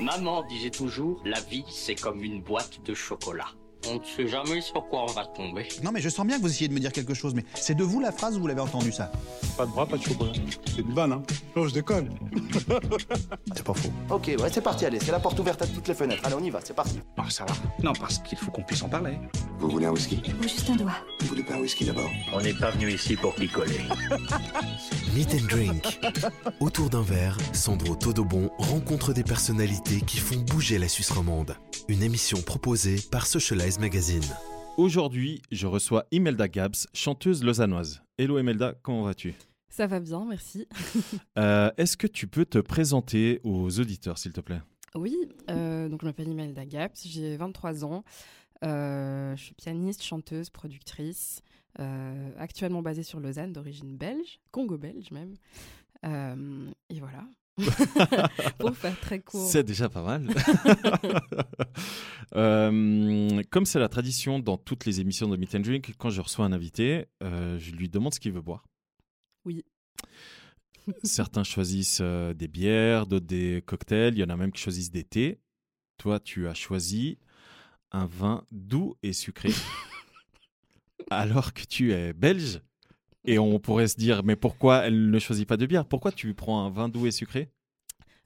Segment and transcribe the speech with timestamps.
[0.00, 3.48] Maman disait toujours, la vie c'est comme une boîte de chocolat.
[3.88, 5.68] On ne sait jamais sur quoi on va tomber.
[5.82, 7.74] Non, mais je sens bien que vous essayez de me dire quelque chose, mais c'est
[7.74, 9.12] de vous la phrase ou vous l'avez entendu ça
[9.56, 10.32] Pas de bras, pas de chocolat.
[10.66, 11.22] C'est une vanne, hein
[11.54, 12.10] Non, je déconne.
[13.54, 13.90] C'est pas faux.
[14.10, 16.22] Ok, ouais, c'est parti, allez, c'est la porte ouverte à toutes les fenêtres.
[16.24, 16.98] Allez, on y va, c'est parti.
[17.16, 17.54] Non, ça va.
[17.82, 19.18] Non, parce qu'il faut qu'on puisse en parler.
[19.58, 20.20] Vous voulez un whisky?
[20.40, 20.92] Ou juste un doigt.
[21.20, 22.10] Vous voulez pas un whisky d'abord?
[22.32, 23.80] On n'est pas venu ici pour picoler.
[25.14, 26.00] Meet and Drink.
[26.60, 31.56] Autour d'un verre, Sandro Todobon rencontre des personnalités qui font bouger la Suisse romande.
[31.88, 34.22] Une émission proposée par Socialize Magazine.
[34.76, 38.02] Aujourd'hui, je reçois Imelda Gabs, chanteuse lausannoise.
[38.18, 39.34] Hello Imelda, comment vas-tu?
[39.68, 40.66] Ça va bien, merci.
[41.38, 44.60] Euh, Est-ce que tu peux te présenter aux auditeurs, s'il te plaît?
[44.94, 45.16] Oui,
[45.50, 48.04] euh, donc je m'appelle Imelda Gaps, j'ai 23 ans.
[48.64, 51.42] Euh, je suis pianiste, chanteuse, productrice,
[51.80, 55.34] euh, actuellement basée sur Lausanne, d'origine belge, congo-belge même.
[56.06, 57.24] Euh, et voilà.
[58.58, 59.46] Pour faire très court.
[59.48, 60.28] C'est déjà pas mal.
[62.36, 66.20] Euh, comme c'est la tradition dans toutes les émissions de Meet and Drink, quand je
[66.20, 68.64] reçois un invité, euh, je lui demande ce qu'il veut boire.
[69.44, 69.64] Oui.
[71.04, 74.14] Certains choisissent euh, des bières, d'autres des cocktails.
[74.14, 75.38] Il y en a même qui choisissent des thés.
[75.98, 77.18] Toi, tu as choisi
[77.92, 79.50] un vin doux et sucré.
[81.10, 82.60] alors que tu es belge.
[83.24, 85.86] Et on pourrait se dire, mais pourquoi elle ne choisit pas de bière?
[85.86, 87.50] Pourquoi tu prends un vin doux et sucré?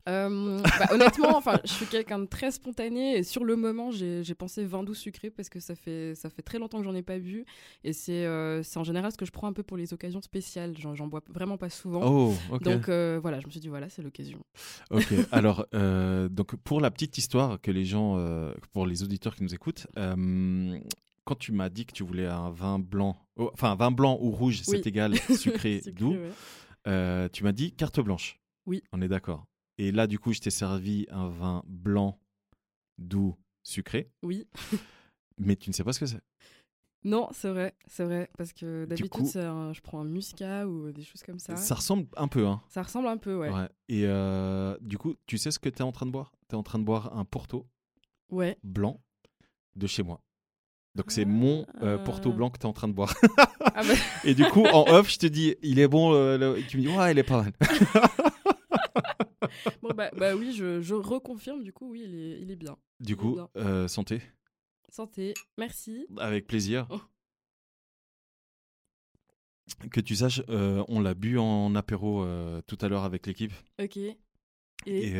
[0.09, 4.35] Euh, bah, honnêtement, enfin, je suis quelqu'un de très spontané et sur le moment, j'ai
[4.35, 7.03] pensé vin doux sucré parce que ça fait, ça fait très longtemps que j'en ai
[7.03, 7.45] pas bu
[7.85, 10.75] et c'est euh, en général ce que je prends un peu pour les occasions spéciales.
[10.79, 12.01] J'en bois vraiment pas souvent.
[12.05, 12.63] Oh, ok.
[12.63, 14.39] Donc euh, voilà, je me suis dit voilà, c'est l'occasion.
[14.91, 18.19] Ok, alors, euh, donc pour la petite histoire que les gens,
[18.73, 19.87] pour les auditeurs qui nous écoutent,
[21.29, 24.17] quand tu m'as dit que tu voulais un vin blanc, oh, enfin un vin blanc
[24.19, 26.31] ou rouge, c'est égal, sucré, Sucré, doux, ouais.
[26.87, 28.41] euh, tu m'as dit carte blanche.
[28.65, 28.83] Oui.
[28.93, 29.45] On est d'accord.
[29.77, 32.19] Et là, du coup, je t'ai servi un vin blanc,
[32.97, 34.47] doux, sucré, Oui.
[35.39, 36.23] mais tu ne sais pas ce que c'est.
[37.05, 41.23] Non, c'est vrai, c'est vrai, parce que d'habitude, je prends un muscat ou des choses
[41.23, 41.57] comme ça.
[41.57, 42.63] Ça ressemble un peu, hein.
[42.71, 43.51] Ça ressemble un peu, ouais.
[43.51, 43.69] Ouais.
[43.91, 46.33] Et euh, du coup, tu sais ce que tu es en train de boire?
[46.49, 47.67] Tu es en train de boire un Porto
[48.31, 48.59] Ouais.
[48.65, 49.01] blanc
[49.77, 50.23] de chez moi.
[50.99, 52.33] Donc c'est mon euh, Porto Euh.
[52.33, 53.15] blanc que tu es en train de boire.
[53.75, 53.95] Ah bah,
[54.25, 56.13] Et du coup, en off, je te dis, il est bon.
[56.13, 57.53] euh, le- et tu me dis, ouais, il est pas mal.
[59.83, 62.77] bon, bah, bah oui, je, je reconfirme, du coup, oui, il est, il est bien.
[62.99, 63.49] Du Il coup, bien.
[63.57, 64.21] euh, santé,
[64.89, 66.07] Santé, merci.
[66.19, 66.89] avec plaisir.
[66.91, 67.01] Oh.
[69.91, 72.25] Que tu saches, on l'a bu en apéro
[72.67, 73.97] tout à l'heure avec l'équipe Ok.
[73.99, 74.17] Et,
[74.87, 75.15] et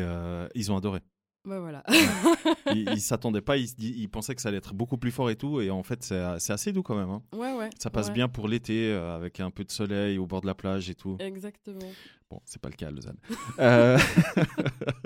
[0.55, 0.99] ils ont adoré.
[1.49, 1.83] Bah voilà.
[2.73, 5.59] Ils s'attendaient pas, ils pensaient que ça allait être beaucoup plus fort et tout.
[5.59, 7.09] Et en fait, c'est assez doux quand même.
[7.09, 7.21] hein.
[7.33, 7.69] ouais, ouais.
[7.79, 8.13] Ça passe ouais.
[8.13, 10.95] bien pour l'été euh, avec un peu de soleil au bord de la plage et
[10.95, 11.17] tout.
[11.19, 11.79] Exactement.
[12.29, 13.17] Bon, c'est pas le cas à Lausanne.
[13.59, 13.97] Euh,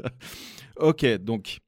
[0.78, 1.60] ok, donc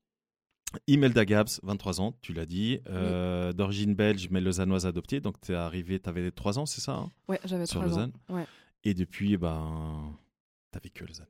[0.88, 5.22] Imelda Gabs, 23 ans, tu l'as dit, euh, d'origine belge mais lausannoise adoptée.
[5.22, 7.94] Donc tu es arrivé, tu avais 3 ans, c'est ça hein Ouais, j'avais Sur 3
[7.94, 7.96] ans.
[7.96, 8.46] Lausanne Ouais.
[8.84, 10.14] Et depuis, ben,
[10.72, 11.26] t'as vécu à Lausanne.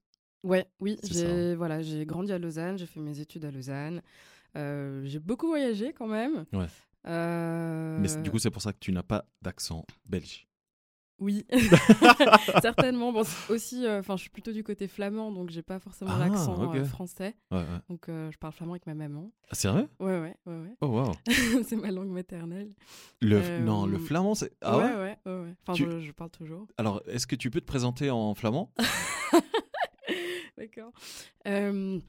[0.45, 1.07] Ouais, oui, hein.
[1.11, 4.01] j'ai voilà, j'ai grandi à Lausanne, j'ai fait mes études à Lausanne.
[4.55, 6.45] Euh, j'ai beaucoup voyagé quand même.
[6.53, 6.67] Ouais.
[7.07, 10.47] Euh, Mais du coup, c'est pour ça que tu n'as pas d'accent belge.
[11.19, 11.45] oui,
[12.61, 13.11] certainement.
[13.11, 16.19] Bon, aussi, euh, enfin, je suis plutôt du côté flamand, donc j'ai pas forcément Ah,
[16.19, 17.35] l'accent français.
[17.51, 17.79] Ouais, ouais.
[17.89, 19.31] Donc, je parle flamand avec ma maman.
[19.49, 20.75] Ah, c'est vrai Ouais, ouais, ouais.
[20.81, 21.11] Oh, wow.
[21.63, 22.71] c'est ma langue maternelle.
[23.21, 24.53] Le, Non, le flamand, c'est.
[24.61, 25.55] Ah ouais, ouais, ouais, ouais, ouais.
[25.63, 26.67] Enfin, Tu- je, je parle toujours.
[26.77, 28.71] Alors, est-ce que tu peux te présenter en flamand?
[30.55, 30.91] D'accord.
[31.43, 31.99] Ehm,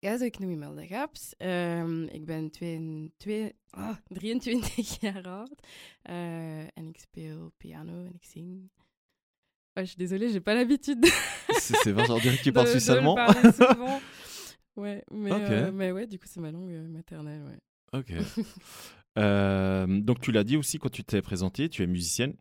[0.00, 1.34] ja, zo ik noem Imelda Gaps.
[1.38, 5.66] Ehm, ik ben twee, twee, ah, 23 jaar oud.
[6.02, 8.70] Eh, en ik speel piano en ik zing.
[9.74, 11.08] Oh, je suis désolée, j'ai pas l'habitude de,
[11.60, 13.16] C'est vrai, on dirait que tu parles suisse le allemand.
[13.56, 14.00] souvent.
[14.74, 15.40] Ouais, mais, Ok.
[15.50, 17.98] euh, mais ouais, du coup, c'est ma langue euh, maternelle, ouais.
[17.98, 18.12] Ok.
[19.18, 22.34] Euh, donc tu l'as dit aussi quand tu t'es présentée, tu es musicienne,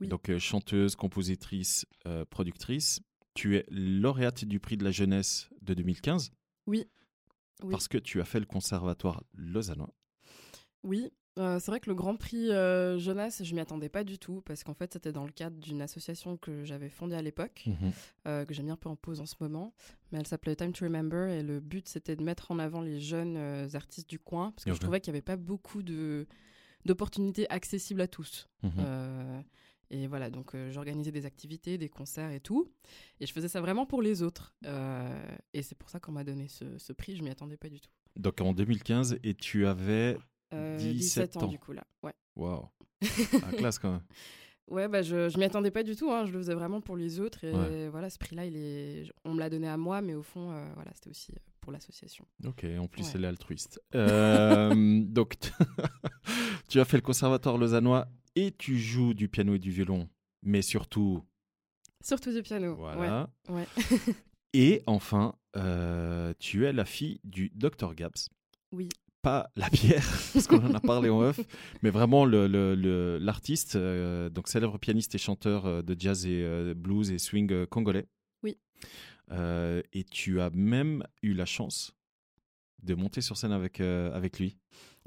[0.00, 0.08] Oui.
[0.08, 2.98] donc euh, chanteuse, compositrice, euh, productrice.
[3.36, 6.32] Tu es lauréate du prix de la jeunesse de 2015
[6.66, 6.88] Oui.
[7.62, 7.70] Oui.
[7.70, 9.94] parce que tu as fait le conservatoire lausannois.
[10.82, 14.18] Oui, euh, c'est vrai que le Grand Prix euh, jeunesse, je m'y attendais pas du
[14.18, 17.64] tout parce qu'en fait, c'était dans le cadre d'une association que j'avais fondée à l'époque.
[17.66, 17.92] Mhm.
[18.26, 19.74] euh, que j'ai mis un peu en pause en ce moment.
[20.12, 23.00] Mais elle s'appelait Time to Remember et le but c'était de mettre en avant les
[23.00, 23.36] jeunes
[23.74, 26.26] artistes du coin parce que je trouvais qu'il n'y avait pas beaucoup de
[26.84, 28.48] d'opportunités accessibles à tous.
[28.62, 29.42] Mhm.
[29.90, 32.72] Et voilà, donc euh, j'organisais des activités, des concerts et tout.
[33.20, 34.54] Et je faisais ça vraiment pour les autres.
[34.64, 35.24] Euh,
[35.54, 37.80] et c'est pour ça qu'on m'a donné ce, ce prix, je m'y attendais pas du
[37.80, 37.90] tout.
[38.16, 40.18] Donc en 2015 et tu avais
[40.52, 41.46] Euh, 17 17 ans, ans.
[41.48, 41.84] du coup là.
[42.02, 42.14] Ouais.
[42.34, 42.66] waouh,
[43.02, 44.02] la classe quand même.
[44.68, 46.10] Ouais, bah je, je m'y attendais pas du tout.
[46.10, 46.24] hein.
[46.26, 47.44] Je le faisais vraiment pour les autres.
[47.44, 47.88] Et Ouais.
[47.88, 49.04] voilà, ce prix-là, il est...
[49.24, 51.30] on me l'a donné à moi, mais au fond, euh, voilà, c'était aussi
[51.60, 52.24] pour l'association.
[52.44, 53.10] Ok, en plus, Ouais.
[53.14, 53.80] elle est altruiste.
[53.92, 55.36] Donc,
[56.68, 60.08] tu as fait le conservatoire lausannois et tu joues du piano et du violon,
[60.42, 61.22] mais surtout,
[62.02, 62.74] Surtout du piano.
[62.76, 63.28] voilà.
[63.48, 63.54] Ouais.
[63.56, 63.66] ouais.
[64.52, 68.28] Et enfin, euh, tu es la fille du Dr Gabs.
[68.72, 68.88] Oui.
[69.20, 71.40] Pas la pierre, parce qu'on en a parlé en off,
[71.82, 76.24] mais vraiment le- le- le- l'artiste, euh, donc célèbre pianiste et chanteur euh, de jazz
[76.26, 78.06] et euh, blues et swing congolais.
[78.42, 78.56] Oui.
[79.92, 81.92] Et tu as même eu la chance
[82.82, 84.56] de monter sur scène avec, avec lui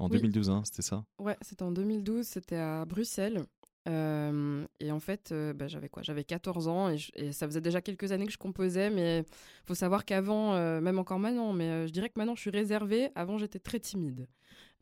[0.00, 0.12] en Oui.
[0.18, 1.04] 2012, hein, c'était ça?
[1.18, 3.44] Ouais, c'était en 2012, c'était à Bruxelles.
[3.88, 6.02] Euh, et en fait, euh, bah, j'avais quoi?
[6.02, 9.24] J'avais 14 ans et, je- et ça faisait déjà quelques années que je composais, mais
[9.66, 13.08] faut savoir qu'avant, euh, même encore maintenant, mais je dirais que maintenant je suis réservée.
[13.14, 14.26] Avant, j'étais très timide.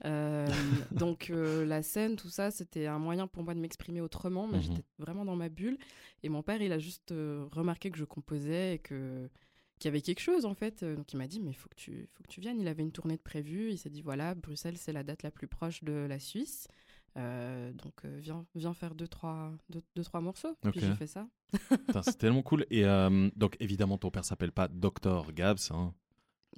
[0.93, 4.63] Donc la scène, tout ça, c'était un moyen pour moi de m'exprimer autrement, mais Mhm.
[4.63, 5.79] j'étais vraiment dans ma bulle.
[6.23, 7.11] Et mon père, il a juste
[7.53, 9.29] remarqué que je composais et que
[9.79, 10.83] qu'il y avait quelque chose en fait.
[10.83, 12.61] Euh, Donc il m'a dit mais il faut que tu faut que tu viennes.
[12.61, 13.71] Il avait une tournée de prévue.
[13.71, 16.69] Il s'est dit voilà Bruxelles c'est la date la plus proche de la Suisse.
[17.17, 20.57] Euh, donc euh, viens viens faire deux trois deux, deux, trois morceaux.
[20.71, 21.27] Puis j'ai fait ça.
[22.03, 22.67] C'est tellement cool.
[22.71, 25.59] Et euh, donc, évidemment, ton père s'appelle pas Dr Gabs.
[25.71, 25.95] hein.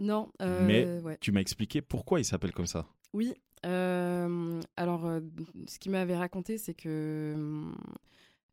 [0.00, 0.32] Non.
[0.42, 1.16] euh, Mais ouais.
[1.20, 2.88] Tu m'as expliqué pourquoi il s'appelle comme ça.
[3.12, 3.32] Oui.
[3.62, 5.20] alors,
[5.68, 7.70] ce qu'il m'avait raconté, c'est que.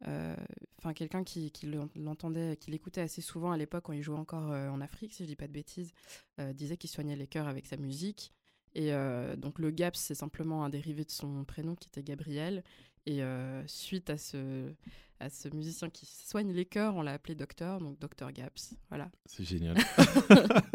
[0.06, 0.36] Euh,
[0.80, 4.18] Enfin, quelqu'un qui, qui l'en- l'entendait, qui l'écoutait assez souvent à l'époque quand il jouait
[4.18, 5.92] encore euh, en Afrique, si je dis pas de bêtises,
[6.40, 8.32] euh, disait qu'il soignait les cœurs avec sa musique.
[8.76, 8.92] Et
[9.38, 12.64] donc, le Gaps, c'est simplement un dérivé de son prénom qui était Gabriel.
[13.08, 13.22] Et
[13.66, 14.72] suite à ce,
[15.20, 18.76] à ce musicien qui soigne les cœurs, on l'a appelé docteur, donc docteur Gaps.
[18.90, 19.10] Voilà.
[19.26, 19.76] C'est génial.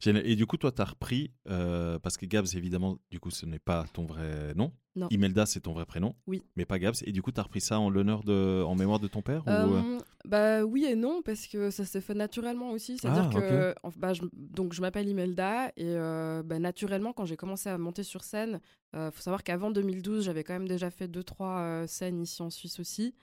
[0.00, 0.26] Génial.
[0.26, 3.46] Et du coup, toi, tu as repris, euh, parce que Gabs, évidemment, du coup, ce
[3.46, 4.72] n'est pas ton vrai nom.
[4.96, 5.08] Non.
[5.10, 6.14] Imelda, c'est ton vrai prénom.
[6.26, 6.42] Oui.
[6.56, 6.96] Mais pas Gabs.
[7.04, 9.42] Et du coup, tu as repris ça en l'honneur de, en mémoire de ton père
[9.48, 13.10] euh, Euh, bah oui et non parce que ça s'est fait naturellement aussi c'est à
[13.12, 17.26] dire Ah, que en- bah, je, donc je m'appelle Imelda et euh, bah, naturellement quand
[17.26, 18.58] j'ai commencé à monter sur scène
[18.96, 22.48] euh, faut savoir qu'avant 2012 j'avais quand même déjà fait deux trois scènes ici en
[22.48, 23.14] Suisse aussi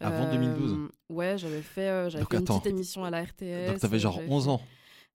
[0.00, 2.58] Avant Euh, 2012 ouais j'avais fait euh, j'avais Donc, fait une attends.
[2.60, 4.60] petite émission à la RTS Donc, tu avais genre j'avais 11 fait- ans.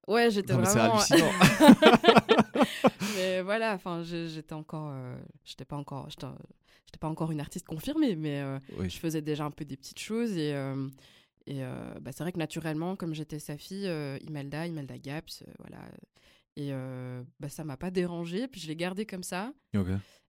[0.08, 1.32] ouais j'étais mais c'est vraiment hallucinant.
[3.16, 6.28] mais voilà enfin j'étais encore euh, j'étais pas encore j'étais
[7.00, 8.90] pas encore une artiste confirmée mais euh, Oui.
[8.90, 10.88] je faisais déjà un peu des petites choses et, euh,
[11.48, 15.42] et euh, bah, c'est vrai que naturellement, comme j'étais sa fille, euh, Imelda, Imelda Gaps,
[15.42, 15.80] euh, voilà.
[16.56, 19.52] Et euh, bah, ça m'a pas dérangé, puis je l'ai gardé comme ça.
[19.76, 19.88] Ok.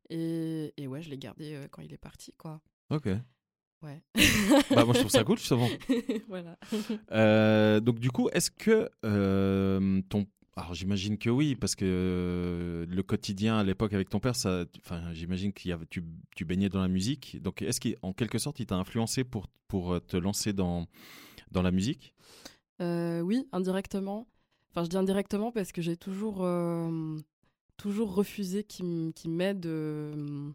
[0.09, 2.63] Et, et ouais, je l'ai gardé euh, quand il est parti, quoi.
[2.89, 3.09] Ok.
[3.83, 4.03] Ouais.
[4.71, 5.69] Bah, moi, je trouve ça cool, justement.
[6.29, 6.57] voilà.
[7.13, 10.27] Euh, donc du coup, est-ce que euh, ton...
[10.55, 14.67] Alors j'imagine que oui, parce que euh, le quotidien à l'époque avec ton père, ça,
[14.85, 16.05] enfin, j'imagine que tu,
[16.37, 17.41] tu baignais dans la musique.
[17.43, 20.87] Donc est-ce qu'en quelque sorte, il t'a influencé pour, pour euh, te lancer dans,
[21.51, 22.15] dans la musique?
[22.83, 24.27] Euh, oui, indirectement.
[24.71, 27.17] Enfin, je dis indirectement parce que j'ai toujours, euh,
[27.77, 30.51] toujours refusé qu'il m'aide euh,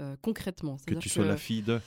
[0.00, 0.76] euh, concrètement.
[0.86, 1.80] Que tu sois la fille de...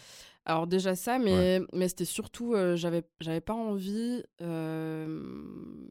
[0.45, 4.24] Alors déjà ça, mais, mais c'était surtout, euh, j'avais, j'avais pas envie.
[4.42, 5.88] euh,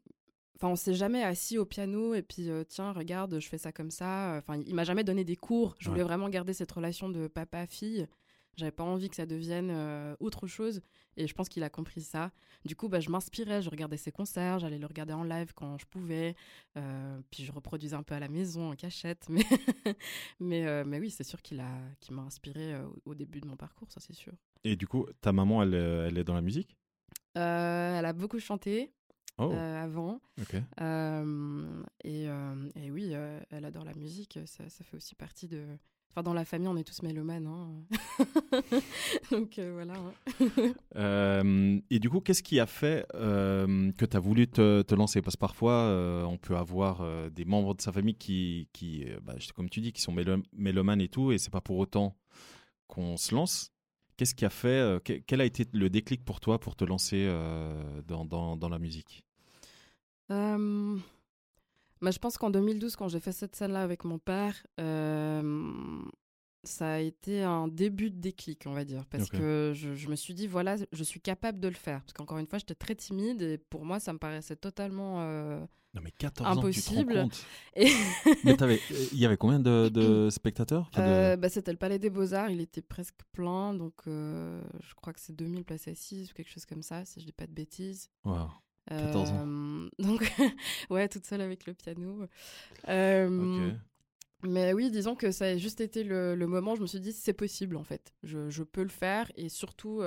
[0.56, 3.72] Enfin, on s'est jamais assis au piano et puis euh, tiens, regarde, je fais ça
[3.72, 4.37] comme ça.
[4.38, 5.75] Enfin, il m'a jamais donné des cours.
[5.81, 6.06] Je voulais Ouais.
[6.06, 8.06] vraiment garder cette relation de papa-fille.
[8.56, 10.81] J'avais pas envie que ça devienne euh, autre chose.
[11.16, 12.31] Et je pense qu'il a compris ça.
[12.64, 15.78] Du coup, bah, je m'inspirais, je regardais ses concerts, j'allais le regarder en live quand
[15.78, 16.37] je pouvais.
[16.76, 19.26] Euh, puis je reproduisais un peu à la maison, en cachette.
[19.31, 19.43] Mais,
[20.38, 21.56] mais, euh, mais oui, c'est sûr qu'il,
[22.10, 24.32] m'a inspiré au- au début de mon parcours, ça c'est sûr.
[24.64, 26.76] Et du coup, ta maman, elle, euh, elle est dans la musique?
[27.36, 28.92] Euh, elle a beaucoup chanté
[29.38, 30.20] Oh, euh, avant.
[30.81, 32.24] Euh, et,
[32.76, 33.12] et oui,
[33.50, 34.38] elle adore la musique.
[34.46, 35.64] Ça, ça fait aussi partie de.
[36.10, 37.46] Enfin, dans la famille, on est tous mélomanes.
[37.46, 37.82] hein.
[39.31, 39.94] Donc voilà.
[39.94, 40.12] hein.
[41.90, 45.22] Et du coup, qu'est-ce qui a fait que tu as voulu te, te lancer?
[45.22, 45.86] Parce que parfois,
[46.28, 50.02] on peut avoir des membres de sa famille qui, qui bah, comme tu dis, qui
[50.02, 52.14] sont mélo- mélomanes et tout, et c'est pas pour autant
[52.86, 53.71] qu'on se lance.
[54.16, 56.84] Qu'est-ce qui a fait euh, que- Quel a été le déclic pour toi pour te
[56.84, 59.24] lancer euh, dans, dans, dans la musique?
[60.31, 60.96] Euh,
[62.00, 66.02] bah, je pense qu'en 2012, quand j'ai fait cette scène-là avec mon père, euh,
[66.64, 69.04] ça a été un début de déclic, on va dire.
[69.06, 72.00] Parce que je, je me suis dit, voilà, je suis capable de le faire.
[72.02, 75.20] Parce qu'encore une fois, j'étais très timide et pour moi, ça me paraissait totalement.
[75.22, 75.64] euh,
[75.94, 77.44] Non, mais 14 ans, tu te rends compte
[77.77, 77.91] Et
[79.13, 82.08] il y avait combien de, de spectateurs Enfin, de- Euh, bah, c'était le Palais des
[82.11, 86.34] Beaux-Arts, il était presque plein, donc euh, je crois que c'est 2000 places assises ou
[86.34, 88.08] quelque chose comme ça, si je dis pas de bêtises.
[88.25, 88.49] Wow.
[88.89, 89.46] 14 ans.
[89.46, 90.32] Euh, donc,
[90.91, 92.27] ouais, toute seule avec le piano.
[92.89, 93.77] Euh, Ok.
[94.44, 96.99] Mais oui, disons que ça a juste été le, le moment où je me suis
[96.99, 98.13] dit c'est possible en fait.
[98.25, 100.03] Je, je peux le faire et surtout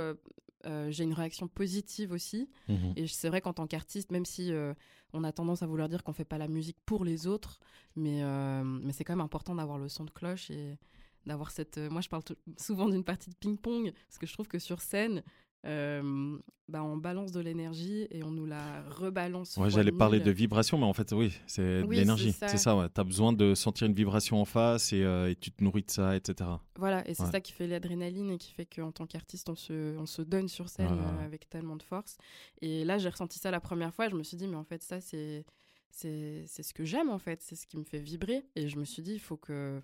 [0.66, 2.50] euh, j'ai une réaction positive aussi.
[2.68, 2.94] Mhm.
[2.96, 4.74] Et c'est vrai qu'en tant qu'artiste, même si euh,
[5.14, 7.60] on a tendance à vouloir dire qu'on fait pas la musique pour les autres,
[7.96, 10.78] mais, euh, mais c'est quand même important d'avoir le son de cloche et
[11.26, 11.78] d'avoir cette.
[11.78, 12.24] moi, je parle
[12.58, 15.24] souvent d'une partie de ping-pong parce que je trouve que sur scène,
[15.66, 19.56] euh, bah, on balance de l'énergie et on nous la rebalance.
[19.58, 22.32] Ouais, j'allais parler de vibration, mais en fait, oui, c'est de l'énergie.
[22.32, 22.58] c'est ça.
[22.58, 22.88] Ça, ouais.
[22.94, 25.84] Tu as besoin de sentir une vibration en face et, euh, et tu te nourris
[25.84, 26.50] de ça, etc.
[26.78, 27.32] Voilà, et c'est Ouais.
[27.32, 30.48] ça qui fait l'adrénaline et qui fait qu'en tant qu'artiste, on se, on se donne
[30.48, 32.18] sur scène euh, avec tellement de force.
[32.62, 34.10] Et là, j'ai ressenti ça la première fois.
[34.10, 35.46] Je me suis dit, mais en fait, ça, c'est
[35.92, 37.42] ce que j'aime, en fait.
[37.42, 38.46] C'est ce qui me fait vibrer.
[38.56, 39.82] Et je me suis dit, il faut que,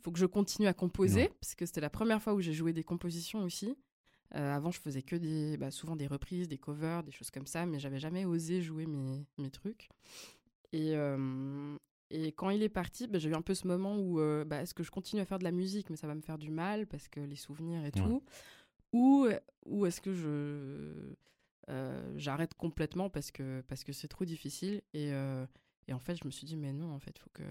[0.00, 1.32] faut que je continue à composer, Ouais.
[1.40, 3.74] parce que c'était la première fois où j'ai joué des compositions aussi.
[4.34, 7.46] Euh, avant, je faisais que des, bah, souvent des reprises, des covers, des choses comme
[7.46, 9.88] ça, mais j'avais jamais osé jouer mes, mes trucs.
[10.72, 11.76] Et, euh,
[12.10, 14.62] et quand il est parti, bah, j'ai eu un peu ce moment où euh, bah,
[14.62, 16.50] est-ce que je continue à faire de la musique, mais ça va me faire du
[16.50, 18.00] mal parce que les souvenirs et Ouais.
[18.00, 18.22] tout,
[18.92, 19.26] ou,
[19.66, 21.14] ou est-ce que je
[21.68, 25.10] euh, j'arrête complètement parce que parce que c'est trop difficile et,
[25.88, 27.44] et en fait je me suis dit mais non en fait faut que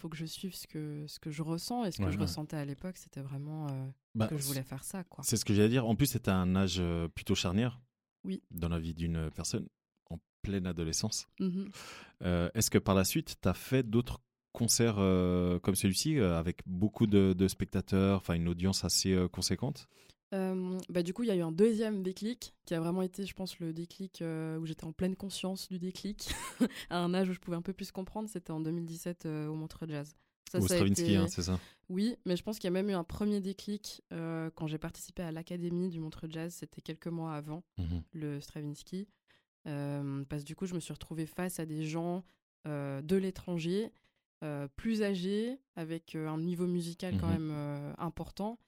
[0.00, 2.16] faut que je suive ce que ce que je ressens et ce que Ouais, je
[2.16, 2.22] ouais.
[2.22, 5.22] ressentais à l'époque c'était vraiment euh, Bah, que je voulais faire ça quoi.
[5.24, 5.86] C'est ce que j'allais dire.
[5.86, 7.80] En plus, c'était un âge euh, plutôt charnière
[8.24, 8.42] Oui.
[8.50, 9.66] dans la vie d'une personne
[10.10, 11.28] en pleine adolescence.
[11.38, 11.68] Mhm.
[12.22, 14.20] Euh, Est-ce que par la suite, tu as fait d'autres
[14.52, 19.86] concerts euh, comme celui-ci avec beaucoup de, de spectateurs, enfin une audience assez conséquente?
[20.32, 23.26] Euh, bah, du coup, il y a eu un deuxième déclic qui a vraiment été,
[23.26, 26.28] je pense, le déclic euh, où j'étais en pleine conscience du déclic,
[26.90, 28.28] à un âge où je pouvais un peu plus comprendre.
[28.28, 30.14] C'était en 2017 euh, au Montreux Jazz.
[30.52, 31.58] Ça, Stravinsky, été- hein, c'est ça?
[31.88, 35.22] Oui, mais je pense qu'il y a même eu un premier déclic quand j'ai participé
[35.22, 36.54] à l'Académie du Montreux Jazz.
[36.54, 38.02] C'était quelques mois avant Mhm.
[38.12, 39.08] le Stravinsky.
[39.64, 42.24] Parce que du coup, je me suis retrouvée face à des gens
[42.64, 43.92] de l'étranger,
[44.42, 47.32] euh, plus âgés, avec euh, un niveau musical quand Mhm.
[47.32, 48.58] même euh, important,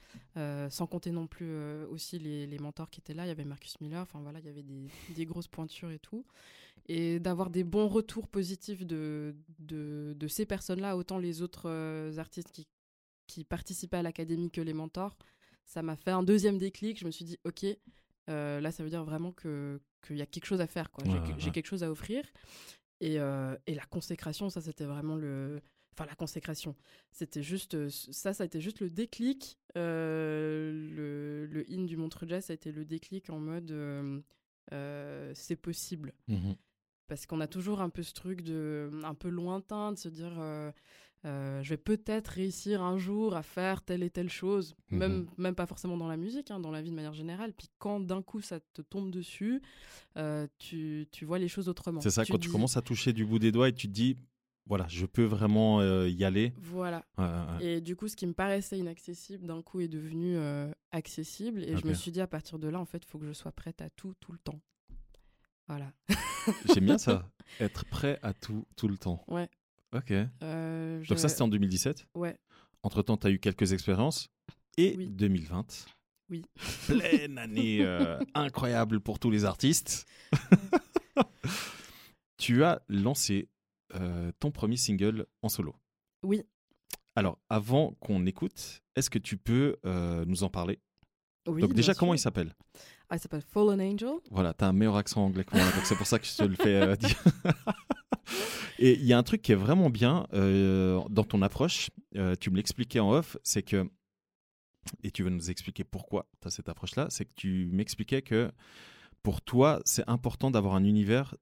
[0.70, 1.50] sans compter non plus
[1.86, 3.24] aussi les, les mentors qui étaient là.
[3.24, 5.98] Il y avait Marcus Miller, enfin voilà, il y avait des, des grosses pointures et
[5.98, 6.24] tout.
[6.88, 11.70] Et d'avoir des bons retours positifs de, de, de ces personnes-là, autant les autres
[12.18, 12.66] artistes qui,
[13.26, 15.16] qui participaient à l'académie que les mentors,
[15.64, 16.98] ça m'a fait un deuxième déclic.
[16.98, 17.64] Je me suis dit, ok,
[18.28, 20.90] euh, là, ça veut dire vraiment que qu'il y a quelque chose à faire.
[20.90, 21.04] quoi.
[21.04, 21.50] J'ai Ouais, ouais.
[21.52, 22.24] quelque chose à offrir.
[23.02, 25.60] Et, euh, et la consécration, ça, c'était vraiment le.
[25.92, 26.74] Enfin, la consécration.
[27.10, 27.88] C'était juste.
[27.90, 29.58] Ça, ça a été juste le déclic.
[29.76, 34.22] Euh, le, le in du Montreux Jazz, ça a été le déclic en mode.
[35.34, 36.56] c'est possible Mhm.
[37.08, 40.32] parce qu'on a toujours un peu ce truc de un peu lointain de se dire
[40.38, 40.70] euh,
[41.24, 44.98] euh, je vais peut-être réussir un jour à faire telle et telle chose Mhm.
[44.98, 47.52] même même pas forcément dans la musique hein, dans la vie de manière générale.
[47.56, 49.62] Puis quand d'un coup ça te tombe dessus
[50.16, 52.00] euh, tu, tu vois les choses autrement.
[52.00, 53.92] C'est ça, Tu quand tu commences à toucher du bout des doigts et tu te
[53.92, 54.16] dis,
[54.66, 56.52] voilà, je peux vraiment euh, y aller.
[56.58, 57.04] voilà.
[57.60, 60.36] Et du coup ce qui me paraissait inaccessible d'un coup est devenu
[60.90, 61.62] accessible.
[61.62, 63.32] Et je me suis dit à partir de là en fait il faut que je
[63.32, 64.60] sois prête à tout tout le temps.
[65.68, 65.92] Voilà.
[66.74, 69.24] J'aime bien ça, être prêt à tout, tout le temps.
[69.28, 69.48] ouais
[69.94, 70.12] Ok.
[70.42, 72.06] Euh, Donc ça, c'était en 2017.
[72.14, 72.36] ouais
[72.82, 74.28] Entre-temps, tu as eu quelques expériences.
[74.78, 75.08] Et Oui.
[75.08, 75.86] 2020.
[76.30, 76.44] Oui.
[76.86, 80.06] Pleine année euh, incroyable pour tous les artistes.
[82.38, 83.48] tu as lancé
[83.94, 85.74] euh, ton premier single en solo.
[86.22, 86.42] Oui.
[87.14, 89.76] Alors, avant qu'on écoute, est-ce que tu peux
[90.26, 90.80] nous en parler?
[91.46, 92.54] Oui, Donc déjà, comment il s'appelle?
[93.12, 94.08] Ah, il s'appelle Fallen Angel.
[94.30, 96.34] Voilà, tu as un meilleur accent anglais que moi, donc c'est pour ça que je
[96.34, 97.22] te le fais euh, dire.
[98.78, 102.34] Et il y a un truc qui est vraiment bien euh, dans ton approche, euh,
[102.40, 103.86] tu me l'expliquais en off, c'est que,
[105.04, 108.50] et tu vas nous expliquer pourquoi tu as cette approche-là, c'est que tu m'expliquais que
[109.22, 111.34] pour toi, c'est important d'avoir un univers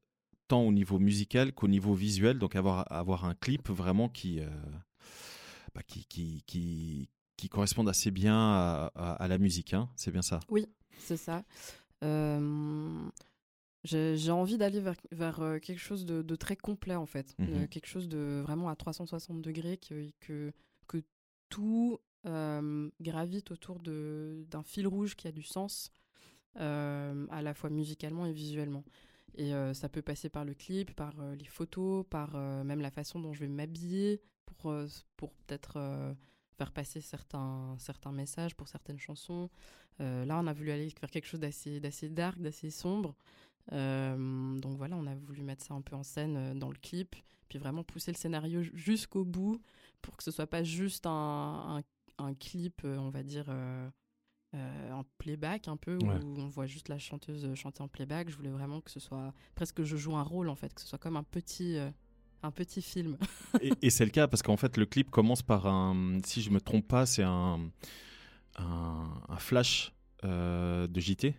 [0.49, 4.49] tant au niveau musical qu'au niveau visuel, donc avoir, avoir un clip vraiment qui, euh,
[5.73, 7.09] bah, qui, qui, qui,
[7.87, 9.89] assez bien à, à- à la musique, hein.
[9.95, 10.41] c'est bien ça?
[11.01, 11.45] C'est ça.
[12.03, 13.09] Euh,
[13.85, 17.35] J'ai envie d'aller vers, vers, quelque chose de, de très complet, en fait.
[17.49, 20.53] Euh, quelque chose de vraiment à 360 degrés, que, que,
[20.87, 21.03] que
[21.49, 25.91] tout euh, gravite autour de- d'un fil rouge qui a du sens,
[26.57, 28.85] à la fois musicalement et visuellement.
[29.37, 33.33] Et ça peut passer par le clip, par les photos, par même la façon dont
[33.33, 34.75] je vais m'habiller pour,
[35.17, 35.79] pour peut-être
[36.59, 39.49] faire passer certains, certains messages pour certaines chansons.
[40.01, 43.15] Euh, là, on a voulu aller vers quelque chose d'assez d'assez dark, d'assez sombre.
[43.73, 46.77] Euh, donc voilà, on a voulu mettre ça un peu en scène euh, dans le
[46.81, 47.15] clip,
[47.49, 49.61] puis vraiment pousser le scénario ju- jusqu'au bout
[50.03, 51.79] pour que ce soit pas juste un,
[52.19, 53.89] un, un clip, on va dire, euh,
[54.55, 56.25] en playback un peu, Ouais.
[56.25, 58.31] où on voit juste la chanteuse chanter en playback.
[58.31, 60.81] Je voulais vraiment que ce soit presque que je joue un rôle en fait, que
[60.81, 61.91] ce soit comme un petit, euh,
[62.43, 63.17] un petit film.
[63.61, 66.19] Et, et c'est le cas parce qu'en fait, le clip commence par un.
[66.25, 67.71] Si je me trompe pas, c'est un,
[68.57, 69.93] un, un flash
[70.25, 71.35] euh, de JT.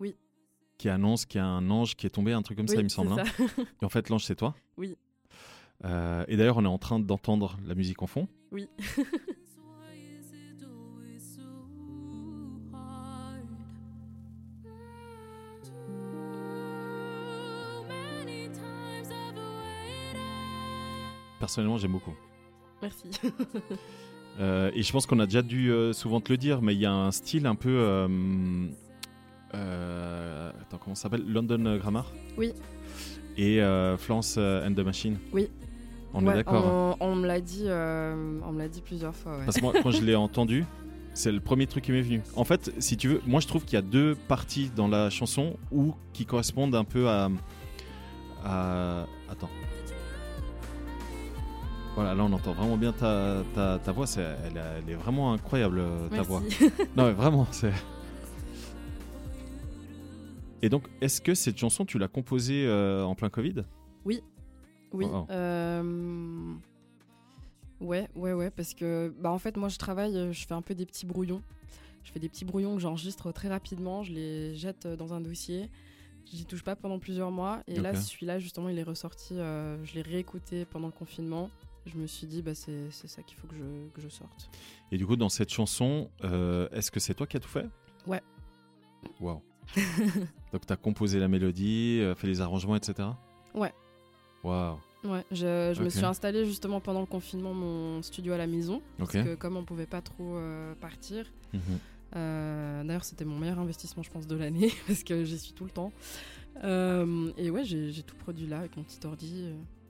[0.00, 0.16] Oui.
[0.78, 2.84] Qui annonce qu'il y a un ange qui est tombé, un truc comme ça, il
[2.84, 3.12] me semble.
[3.12, 3.24] hein.
[3.82, 4.54] Et en fait, l'ange, c'est toi.
[4.76, 4.96] Oui.
[5.84, 8.28] Euh, et d'ailleurs, on est en train d'entendre la musique en fond.
[8.52, 8.68] Oui.
[21.38, 22.14] Personnellement, j'aime beaucoup.
[22.80, 23.08] Merci.
[24.40, 26.80] Euh, et je pense qu'on a déjà dû euh, souvent te le dire, mais il
[26.80, 27.70] y a un style un peu.
[29.54, 31.24] euh, attends, comment ça s'appelle?
[31.26, 32.10] London Grammar?
[32.36, 32.52] Oui.
[33.36, 33.60] Et
[33.98, 35.18] Florence and the Machine?
[35.32, 35.48] Oui.
[36.14, 36.66] On Ouais, est d'accord.
[36.66, 36.96] hein.
[37.00, 39.38] On, on me l'a dit, on me l'a dit plusieurs fois.
[39.38, 39.44] ouais.
[39.44, 40.64] Parce que moi, quand je l'ai entendu,
[41.14, 42.20] c'est le premier truc qui m'est venu.
[42.36, 45.08] En fait, si tu veux, moi je trouve qu'il y a deux parties dans la
[45.10, 47.28] chanson où qui correspondent un peu à.
[48.44, 49.06] à...
[49.30, 49.50] Attends.
[51.94, 55.78] Voilà, là on entend vraiment bien ta, ta, ta voix, c'est, elle, est vraiment incroyable
[55.78, 56.28] euh, ta Merci.
[56.28, 56.42] voix.
[56.96, 57.72] Non mais vraiment, c'est.
[60.62, 63.64] Et donc, est-ce que cette chanson, tu l'as composée euh, en plein Covid?
[64.04, 64.22] Oui.
[64.92, 65.26] Wow.
[65.30, 66.54] euh,
[67.82, 70.74] Ouais, ouais, ouais, parce que bah en fait moi je travaille, je fais un peu
[70.74, 71.42] des petits brouillons.
[72.04, 75.68] Je fais des petits brouillons que j'enregistre très rapidement, je les jette dans un dossier.
[76.32, 79.94] J'y touche pas pendant plusieurs mois et là celui-là justement il est ressorti, euh, je
[79.94, 81.50] l'ai réécouté pendant le confinement.
[81.86, 84.50] Je me suis dit bah c'est ça qu'il faut que je, que je sorte.
[84.92, 87.66] Et du coup, dans cette chanson, euh, est-ce que c'est toi qui as tout fait?
[88.06, 88.22] Ouais.
[89.20, 89.40] Waouh.
[90.52, 93.08] Donc, tu as composé la mélodie, euh, fait les arrangements, etc.
[93.54, 93.72] Ouais.
[94.44, 94.78] Waouh.
[95.04, 98.76] Ouais, je, je me suis installé justement pendant le confinement mon studio à la maison
[99.00, 99.12] Ok.
[99.12, 101.60] parce que comme on pouvait pas trop euh, partir, Mhm.
[102.14, 105.64] Euh, D'ailleurs, c'était mon meilleur investissement, je pense, de l'année, parce que j'y suis tout
[105.64, 105.92] le temps.
[106.62, 109.46] Euh, et ouais, j'ai tout produit là avec mon petit ordi.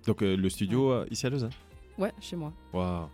[0.07, 1.51] Donc, le studio euh, ici à Lausanne?
[1.99, 2.53] Ouais, chez moi.
[2.73, 3.09] Waouh.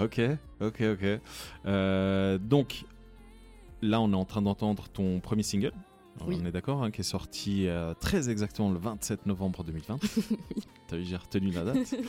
[0.00, 0.20] ok,
[0.60, 1.20] ok, ok.
[1.66, 2.84] Euh, donc,
[3.82, 5.72] là, on est en train d'entendre ton premier single.
[6.26, 6.38] Oui.
[6.40, 9.98] On est d'accord, hein, qui est sorti euh, très exactement le 27 novembre 2020.
[10.88, 11.94] T'as vu, j'ai retenu la date.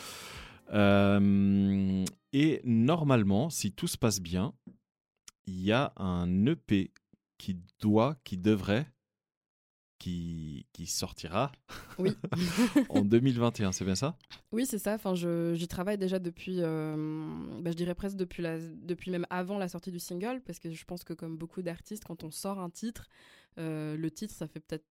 [0.72, 4.54] Euh, et normalement, si tout se passe bien,
[5.48, 6.92] il y a un EP
[7.40, 8.86] qui doit, qui devrait,
[10.00, 11.52] qui, qui sortira
[12.00, 12.12] Oui.
[12.90, 14.18] en 2021, c'est bien ça?
[14.52, 14.96] Oui, c'est ça.
[14.96, 16.96] Enfin, j'y travaille déjà depuis, euh,
[17.62, 20.72] bah, je dirais presque depuis, la, depuis même avant la sortie du single, parce que
[20.72, 23.08] je pense que comme beaucoup d'artistes, quand on sort un titre,
[23.60, 24.86] euh, le titre, ça fait peut-être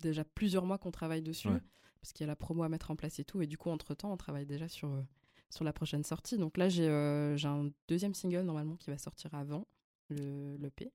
[0.00, 1.60] déjà plusieurs mois qu'on travaille dessus, Ouais.
[2.00, 3.40] parce qu'il y a la promo à mettre en place et tout.
[3.42, 5.00] Et du coup, entre-temps, on travaille déjà sur, euh,
[5.48, 6.36] sur la prochaine sortie.
[6.38, 9.66] Donc là, j'ai j'ai un deuxième single normalement qui va sortir avant
[10.10, 10.92] le, le P.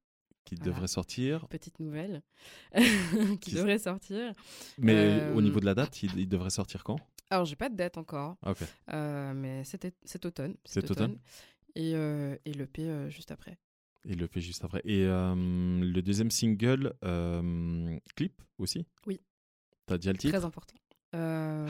[0.48, 0.72] Qui Voilà.
[0.74, 1.46] devrait sortir.
[1.50, 2.24] Petite nouvelle
[2.76, 4.32] qui Qui- devrait sortir.
[4.78, 6.98] Mais Euh, au niveau de la date, il, il devrait sortir quand?
[7.30, 8.38] Alors, j'ai pas de date encore.
[8.94, 10.56] Euh, mais cet, cet automne.
[10.64, 11.18] Cet automne.
[11.76, 13.58] Et, euh, et l'EP euh, juste après.
[14.08, 14.82] Et le fait juste après.
[14.86, 18.86] Et euh, le deuxième single, euh, clip aussi?
[19.06, 19.20] Oui.
[19.86, 20.34] T'as déjà le titre?
[20.38, 20.76] Très important.
[21.14, 21.68] Euh,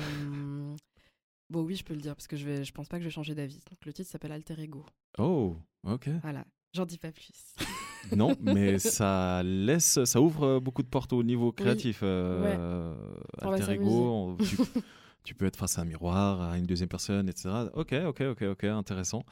[1.49, 3.07] bon, oui, je peux le dire parce que je, vais, je pense pas que je
[3.07, 3.59] vais changer d'avis.
[3.71, 4.85] Donc, le titre s'appelle Alter Ego.
[5.17, 6.09] Oh, ok.
[6.21, 6.45] Voilà.
[6.73, 7.55] J'en dis pas plus.
[8.15, 11.99] non, mais ça laisse, ça ouvre beaucoup de portes au niveau créatif.
[12.03, 12.93] euh,
[13.41, 14.57] va alter ego, on- tu,
[15.23, 17.49] tu peux être face à un miroir, à une deuxième personne, etc.
[17.73, 19.23] Ok, ok, ok, ok, intéressant.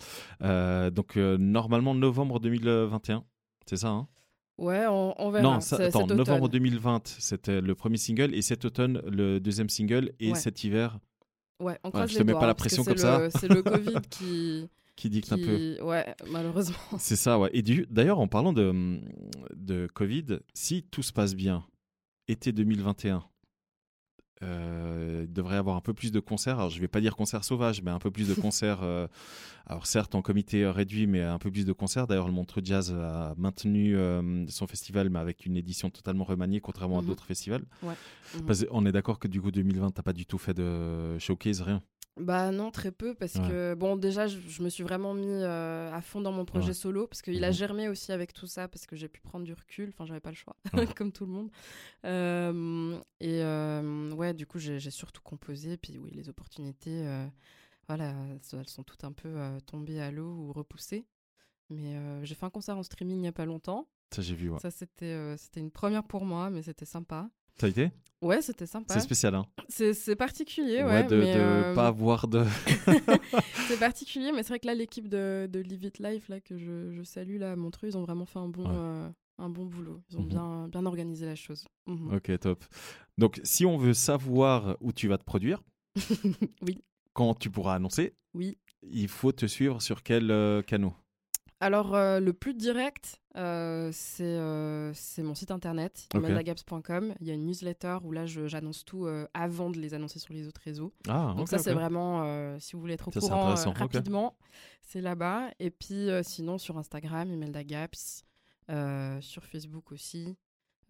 [0.42, 3.24] Euh, donc euh, normalement novembre 2021,
[3.66, 4.08] c'est ça hein?
[4.58, 5.44] Ouais, on, on verra.
[5.44, 10.14] Non, ça- attends, novembre 2020, c'était le premier single, et cet automne, le deuxième single,
[10.20, 10.36] et Ouais.
[10.36, 10.98] cet hiver,
[11.62, 13.30] Ouais, on Ouais, croise je te mets doigts, pas la pression comme ça.
[13.32, 14.70] C'est le Covid qui.
[14.96, 15.58] Qui dicte un peu.
[15.76, 15.82] qui...
[15.82, 16.78] Ouais, malheureusement.
[17.00, 17.50] C'est ça, ouais.
[17.54, 19.00] Et d'ailleurs, en parlant de,
[19.56, 21.66] de Covid, si tout se passe bien,
[22.28, 23.24] été 2021,
[24.44, 26.58] euh, il devrait y avoir un peu plus de concerts.
[26.60, 28.84] Alors, je vais pas dire concerts sauvages, mais un peu plus de concerts.
[28.84, 29.08] euh,
[29.66, 32.06] alors, certes, en comité euh, réduit, mais un peu plus de concerts.
[32.06, 36.60] D'ailleurs, le Montreux Jazz a maintenu euh, son festival, mais avec une édition totalement remaniée,
[36.62, 37.08] contrairement à Mhm.
[37.08, 37.64] d'autres festivals.
[37.82, 37.94] Ouais.
[38.36, 38.46] Mhm.
[38.46, 41.62] Parce qu'on est d'accord que du coup, 2020, t'as pas du tout fait de showcase,
[41.62, 41.82] rien.
[42.18, 43.48] Bah non, très peu, parce Ouais.
[43.48, 46.68] que, bon, déjà, je, je me suis vraiment mis euh, à fond dans mon projet
[46.70, 46.74] Ouais.
[46.74, 47.54] solo, parce qu'il a Mhm.
[47.54, 50.30] germé aussi avec tout ça, parce que j'ai pu prendre du recul, enfin, j'avais pas
[50.30, 50.86] le choix, Ouais.
[50.98, 51.52] comme tout le monde.
[52.06, 57.06] Euh, et euh, ouais, du coup, j'ai surtout composé, puis oui, les opportunités,
[57.88, 58.14] voilà,
[58.54, 61.06] elles sont toutes un peu tombées à l'eau ou repoussées.
[61.70, 63.88] Mais j'ai fait un concert en streaming il y a pas longtemps.
[64.12, 64.60] Ça, j'ai vu, ouais.
[64.60, 67.30] Ça, c'était c'était une première pour moi, mais c'était sympa.
[67.60, 67.92] Ça a été?
[68.22, 68.94] Ouais, c'était sympa.
[68.94, 71.04] C'est spécial, hein C'est particulier, ouais.
[71.04, 72.44] de, mais, de euh, pas avoir de.
[73.68, 76.58] c'est particulier, mais c'est vrai que là, l'équipe de, de Live It Life, là, que
[76.58, 78.76] je, je salue, là, à Montreux, ils ont vraiment fait un bon, Ouais.
[78.76, 80.02] euh, un bon boulot.
[80.10, 80.28] Ils ont Mhm.
[80.28, 81.66] bien, bien organisé la chose.
[81.88, 82.14] Mhm.
[82.16, 82.64] Ok, top.
[83.18, 85.62] Donc, si on veut savoir où tu vas te produire,
[86.62, 86.80] Oui.
[87.14, 88.58] quand tu pourras annoncer, Oui.
[88.82, 90.94] il faut te suivre sur quel euh, canot
[91.62, 96.22] Alors, euh, le plus direct, euh, c'est euh, c'est mon site internet, Ok.
[96.22, 97.16] imandagaps.com.
[97.22, 100.48] Il y a une newsletter où là, j'annonce tout avant de les annoncer sur les
[100.48, 100.94] autres réseaux.
[101.08, 104.38] Ah, Donc ça, c'est vraiment, si vous voulez être au Ça, courant rapidement,
[104.82, 105.50] c'est là-bas.
[105.60, 108.26] Et puis, sinon, sur Instagram, Imelda Gaps,
[108.72, 110.36] euh, sur Facebook aussi.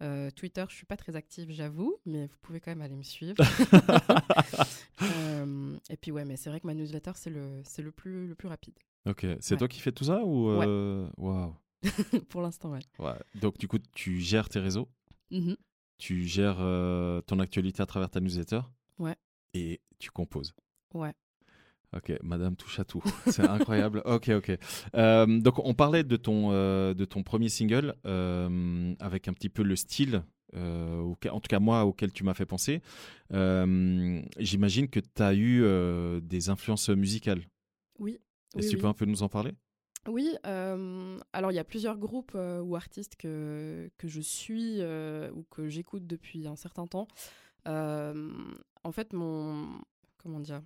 [0.02, 3.02] Euh, Twitter, je suis pas très active, j'avoue, mais vous pouvez quand même aller me
[3.02, 3.36] suivre.
[5.02, 8.26] Euh, et puis ouais, mais c'est vrai que ma newsletter, c'est le, c'est le plus,
[8.26, 8.72] le plus rapide.
[9.06, 9.58] Ok, c'est Ouais.
[9.58, 11.54] toi qui fais tout ça ou euh, Waouh.
[12.28, 12.80] Pour l'instant, ouais.
[12.98, 13.12] Ouais.
[13.40, 14.88] Donc du coup, tu gères tes réseaux,
[15.30, 15.56] Mhm.
[15.98, 18.60] tu gères euh, ton actualité à travers ta newsletter.
[18.98, 19.14] Ouais.
[19.54, 20.54] Et tu composes.
[20.94, 21.12] Ouais.
[21.96, 23.02] Ok, Madame touche à tout.
[23.26, 24.02] C'est incroyable.
[24.06, 24.58] Ok, ok.
[24.96, 27.94] Euh, donc on parlait de ton de ton premier single
[29.00, 30.22] avec un petit peu le style.
[30.54, 32.80] euh, en tout cas moi auquel tu m'as fait penser
[33.32, 37.42] Euh, j'imagine que tu as eu euh, des influences musicales
[37.98, 38.18] Oui.
[38.58, 39.52] Est-ce que tu peux un peu nous en parler?
[40.08, 44.80] Oui, euh, alors il y a plusieurs groupes euh, ou artistes que, que je suis
[44.80, 47.08] euh, ou que j'écoute depuis un certain temps.
[47.66, 49.80] En fait, mon,
[50.18, 50.62] comment dire,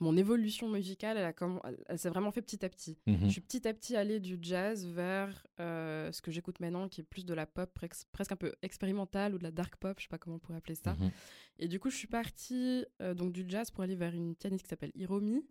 [0.00, 2.98] mon évolution musicale, elle, a comm- elle, elle s'est vraiment fait petit à petit.
[3.06, 3.26] Mhm.
[3.26, 7.04] Je suis petit à petit allée du jazz vers ce que j'écoute maintenant, qui est
[7.04, 10.04] plus de la pop prex- presque un peu expérimentale ou de la dark pop, je
[10.04, 10.94] sais pas comment on pourrait appeler ça.
[10.94, 11.12] Mhm.
[11.60, 12.84] Et du coup, je suis partie
[13.14, 15.46] donc du jazz pour aller vers une pianiste qui s'appelle Hiromi,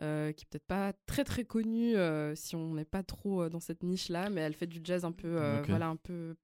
[0.00, 3.48] euh, qui est peut-être pas très très connue euh, si on n'est pas trop euh,
[3.50, 6.34] dans cette niche-là, mais elle fait du jazz un peu, voilà, un peu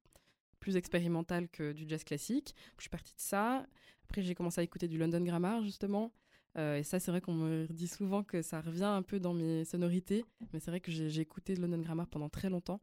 [0.61, 2.55] plus expérimental que du jazz classique.
[2.77, 3.65] Je suis partie de ça.
[4.05, 6.13] Après, j'ai commencé à écouter du London Grammar justement.
[6.59, 9.35] Euh, et ça, c'est vrai qu'on me dit souvent que ça revient un peu dans
[9.35, 12.81] mes sonorités, mais c'est vrai que j'ai écouté London Grammar pendant très longtemps.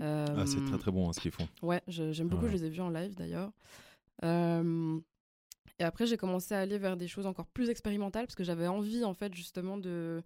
[0.00, 2.50] ah, c'est très très bon hein, ce qu'ils font Ouais, j'aime beaucoup, Ouais.
[2.50, 3.52] je les ai vus en live d'ailleurs.
[4.24, 4.98] Euh,
[5.78, 8.66] et après, j'ai commencé à aller vers des choses encore plus expérimentales parce que j'avais
[8.68, 10.22] envie, en fait, justement, de.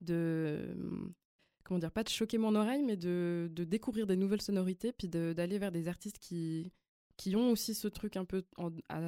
[0.00, 0.74] de
[1.64, 5.08] comment dire, pas de choquer mon oreille, mais de, de découvrir des nouvelles sonorités, puis
[5.08, 6.70] de- d'aller vers des artistes qui,
[7.16, 9.00] qui ont aussi ce truc un peu en, à,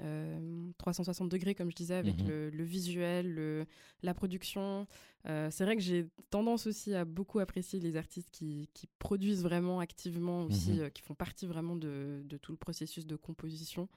[0.00, 2.28] euh, 360 degrés, comme je disais, avec Mhm.
[2.28, 3.64] le, le visuel, le,
[4.02, 4.86] la production.
[5.26, 9.42] Euh, c'est vrai que j'ai tendance aussi à beaucoup apprécier les artistes qui, qui produisent
[9.42, 10.80] vraiment activement aussi, Mhm.
[10.80, 13.88] euh, qui font partie vraiment de, de tout le processus de composition.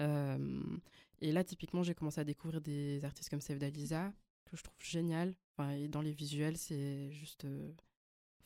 [0.00, 4.12] Et là, typiquement, j'ai commencé à découvrir des artistes comme Save Dalisa,
[4.50, 5.34] que je trouve génial.
[5.56, 7.44] Enfin, et dans les visuels, c'est juste.
[7.44, 7.70] euh,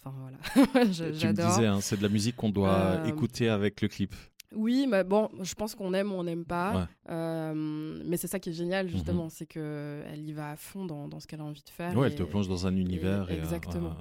[0.05, 0.39] Enfin, voilà.
[0.93, 1.49] Je- tu me J'adore.
[1.51, 4.13] disais hein, c'est de la musique qu'on doit écouter avec le clip
[4.53, 6.75] Oui, mais bon, je pense qu'on aime ou on n'aime pas.
[6.77, 6.85] Ouais.
[7.15, 10.87] Euh, mais c'est ça qui est génial, justement, c'est que elle y va à fond
[10.87, 11.97] dans, dans ce qu'elle a envie de faire.
[11.97, 13.95] ouais elle et- te plonge dans un univers et, euh, exactement.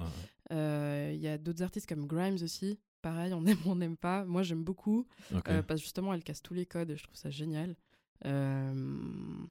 [0.50, 2.80] Euh, Il y a d'autres artistes comme Grimes aussi.
[3.02, 4.24] Pareil, on aime ou on n'aime pas.
[4.24, 5.06] Moi, j'aime beaucoup.
[5.48, 7.76] Euh, parce que justement, elle casse tous les codes et je trouve ça génial.
[8.24, 9.44] Euh,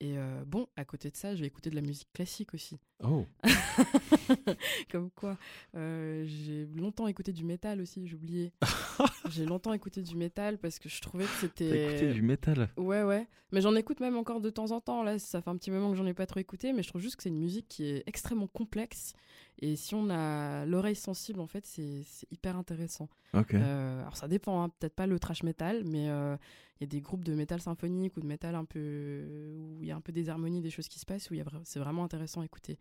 [0.00, 2.78] et euh, bon, à côté de ça, je vais écouter de la musique classique aussi.
[3.06, 3.26] Oh
[4.90, 5.36] Comme quoi,
[5.74, 8.52] euh, j'ai longtemps écouté du métal aussi, j'ai oublié.
[9.30, 11.88] j'ai longtemps écouté du métal parce que je trouvais que c'était.
[11.90, 13.26] écouté du métal Ouais, ouais.
[13.52, 15.02] Mais j'en écoute même encore de temps en temps.
[15.02, 17.00] Là, ça fait un petit moment que j'en ai pas trop écouté, mais je trouve
[17.02, 19.12] juste que c'est une musique qui est extrêmement complexe.
[19.60, 23.08] Et si on a l'oreille sensible, en fait, c'est hyper intéressant.
[23.32, 26.36] ok Euh, alors, ça dépend, hein, peut-être pas le trash metal, mais euh,
[26.80, 29.24] il y a des groupes de métal symphonique ou de métal un peu.
[29.60, 31.60] où il y a un peu des harmonies, des choses qui se passent, où vra-
[31.62, 32.78] c'est vraiment intéressant à écouter.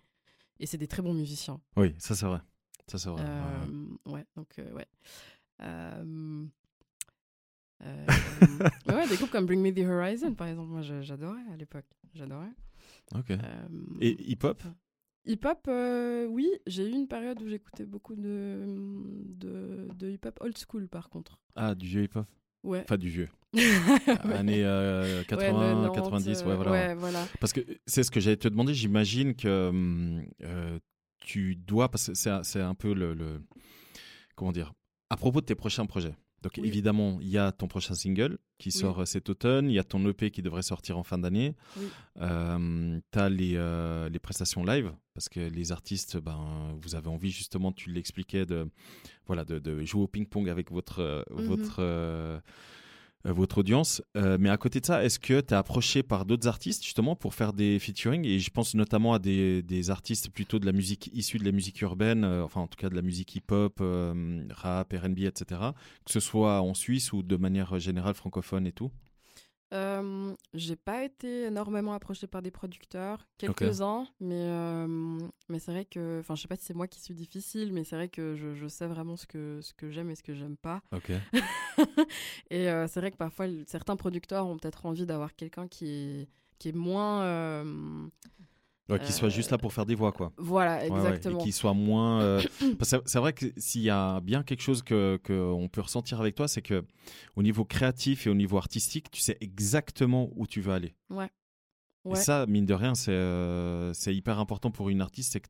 [0.60, 1.60] Et c'est des très bons musiciens.
[1.78, 2.42] oui ça c'est vrai
[2.88, 4.20] ça c'est vrai ouais, ouais.
[4.22, 4.88] Euh, donc, euh, ouais.
[5.62, 6.46] Euh,
[8.88, 11.86] ouais, des groupes comme Bring Me the Horizon, par exemple, moi j'adorais à l'époque.
[12.14, 12.52] J'adorais.
[13.16, 13.32] ok
[14.02, 14.64] et hip hop
[15.26, 18.66] Hip-hop, euh, oui, j'ai eu une période où j'écoutais beaucoup de,
[19.38, 21.40] de, de hip-hop old school par contre.
[21.56, 22.28] ah du vieux hip hop
[22.64, 22.82] Ouais.
[22.84, 24.34] enfin du vieux Ouais.
[24.34, 27.28] années euh, Ouais, 80 90, 90 ouais euh, voilà Ouais, voilà.
[27.40, 28.74] Parce que c'est ce que j'allais te demander.
[28.74, 30.80] J'imagine que hum, euh,
[31.20, 33.42] tu dois, parce que c'est un- c'est un peu le, le-
[34.36, 34.74] Comment dire
[35.10, 36.16] À propos de tes prochains projets.
[36.44, 36.68] Donc Oui.
[36.68, 39.70] évidemment, il y a ton prochain single qui sort cet automne.
[39.70, 41.56] Il y a ton EP qui devrait sortir en fin d'année.
[41.78, 41.86] Oui.
[42.22, 47.08] Euh, tu as les, euh, les prestations live, parce que les artistes, ben, vous avez
[47.08, 48.70] envie justement, tu l'expliquais, de,
[49.26, 52.40] voilà, de, de jouer au ping-pong avec votre, euh, votre, euh,
[53.32, 54.02] votre audience.
[54.18, 57.16] Euh, mais à côté de ça, est-ce que tu es approché par d'autres artistes justement
[57.16, 58.26] pour faire des featuring?
[58.26, 61.52] Et je pense notamment à des, des artistes plutôt de la musique issue de la
[61.52, 65.62] musique urbaine, euh, enfin en tout cas de la musique hip-hop, euh, rap, RB, etc.
[66.06, 68.92] Que ce soit en Suisse ou de manière générale francophone et tout?
[69.74, 75.86] Euh, j'ai pas été énormément approchée par des producteurs, quelques-uns, mais, euh, mais c'est vrai
[75.86, 78.36] que, enfin, je sais pas si c'est moi qui suis difficile, mais c'est vrai que
[78.36, 80.82] je, je sais vraiment ce que, ce que j'aime et ce que j'aime pas.
[80.92, 81.12] Ok.
[82.52, 86.30] et euh, c'est vrai que parfois, certains producteurs ont peut-être envie d'avoir quelqu'un qui est,
[86.60, 87.66] qui est moins,
[88.90, 90.34] Ouais, qu'il soit juste là pour faire des voix, quoi.
[90.38, 91.40] Voilà, Ouais, ouais, exactement.
[91.40, 92.22] et qu'il soit moins.
[92.22, 92.42] euh,
[92.78, 96.20] parce que c'est vrai que s'il y a bien quelque chose que qu'on peut ressentir
[96.20, 96.84] avec toi, c'est que
[97.38, 100.96] au niveau créatif et au niveau artistique, tu sais exactement où tu veux aller.
[101.10, 101.30] Ouais.
[102.12, 105.48] Et ça, mine de rien, c'est euh, c'est hyper important pour une artiste, c'est que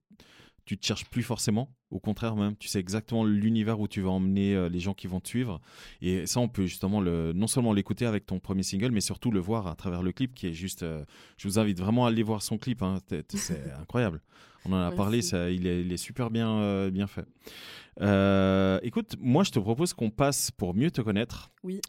[0.66, 1.70] tu te cherches plus forcément.
[1.90, 5.08] Au contraire, même, tu sais exactement l'univers où tu vas emmener euh, les gens qui
[5.08, 5.60] vont te suivre.
[6.02, 9.30] Et ça, on peut justement le, non seulement l'écouter avec ton premier single, mais surtout
[9.30, 10.84] le voir à travers le clip qui est juste.
[10.84, 11.06] euh,
[11.38, 12.82] je vous invite vraiment à aller voir son clip.
[12.82, 12.98] hein.
[13.30, 14.22] C'est incroyable.
[14.66, 14.98] On en a Merci.
[14.98, 17.26] parlé, ça, il, est, il est super bien, euh, bien fait.
[18.86, 21.52] Écoute, moi, je te propose qu'on passe pour mieux te connaître.
[21.64, 21.80] Oui.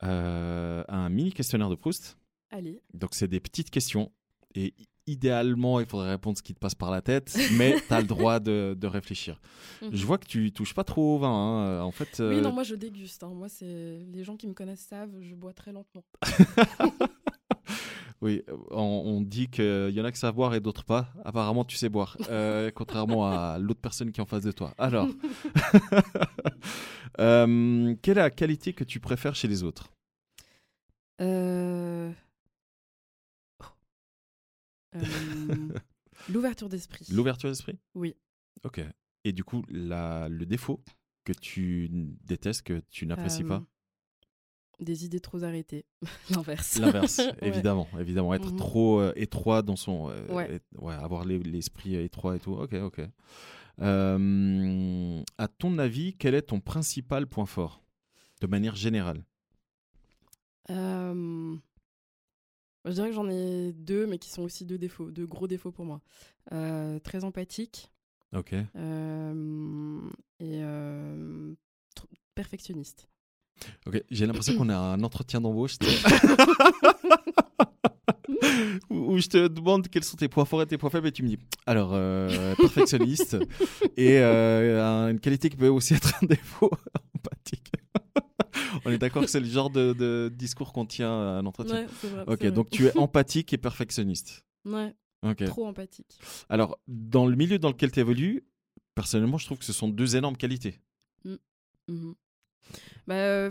[0.00, 2.18] à un mini questionnaire de Proust.
[2.50, 2.80] Allez.
[2.94, 4.12] Donc, c'est des petites questions.
[4.54, 4.74] Et
[5.06, 8.06] idéalement, il faudrait répondre ce qui te passe par la tête, mais tu as le
[8.06, 9.40] droit de, de réfléchir.
[9.82, 9.90] Mhm.
[9.92, 11.28] Je vois que tu touches pas trop au vin.
[11.28, 11.80] hein.
[11.82, 13.22] En fait, Oui, euh, non, moi je déguste.
[13.22, 13.30] hein.
[13.34, 16.04] Moi, c'est les gens qui me connaissent savent, je bois très lentement.
[18.22, 21.08] oui, on, on dit qu'il y en a qui savent boire et d'autres pas.
[21.24, 24.72] Apparemment, tu sais boire, euh, contrairement à l'autre personne qui est en face de toi.
[24.78, 25.08] Alors,
[27.20, 29.90] euh, quelle est la qualité que tu préfères chez les autres?
[36.28, 37.06] L'ouverture d'esprit.
[37.12, 37.78] L'ouverture d'esprit?
[37.94, 38.14] Oui.
[38.64, 38.80] Ok.
[39.24, 40.82] Et du coup, la, le défaut
[41.24, 41.88] que tu
[42.24, 43.64] détestes, que tu n'apprécies Euh, pas
[44.80, 45.84] Des idées trop arrêtées.
[46.30, 46.78] L'inverse.
[46.78, 47.48] L'inverse, Ouais.
[47.48, 48.34] évidemment, évidemment.
[48.34, 48.56] Être Mhm.
[48.58, 50.10] trop euh, étroit dans son.
[50.10, 50.60] euh, Ouais.
[50.94, 52.52] avoir les- l'esprit étroit et tout.
[52.52, 53.00] Ok, ok.
[53.80, 57.82] Euh, à ton avis, quel est ton principal point fort?
[58.40, 59.22] De manière générale?
[62.86, 65.72] Je dirais que j'en ai deux, mais qui sont aussi deux défauts, deux gros défauts
[65.72, 66.00] pour moi.
[66.52, 67.90] Euh, très empathique
[68.34, 68.52] Ok.
[68.54, 70.00] euh,
[70.40, 71.52] et euh,
[72.34, 73.08] perfectionniste.
[73.86, 74.02] Ok.
[74.10, 75.76] J'ai l'impression qu'on a un entretien d'embauche.
[78.90, 81.12] où où je te demande quels sont tes points forts et tes points faibles et
[81.12, 83.36] tu me dis alors euh, perfectionniste
[83.96, 86.70] et euh, une qualité qui peut aussi être un défaut
[87.14, 87.70] empathique.
[88.84, 91.82] On est d'accord que c'est le genre de, de discours qu'on tient à un entretien.
[91.82, 92.52] Ouais, c'est vrai, ok, vrai.
[92.52, 94.44] donc tu es empathique et perfectionniste.
[94.64, 95.44] Ouais, Ok.
[95.44, 96.18] trop empathique.
[96.48, 98.44] Alors, dans le milieu dans lequel tu évolues,
[98.94, 100.80] personnellement, je trouve que ce sont deux énormes qualités.
[101.88, 102.14] Mhm.
[103.06, 103.50] Bah, euh,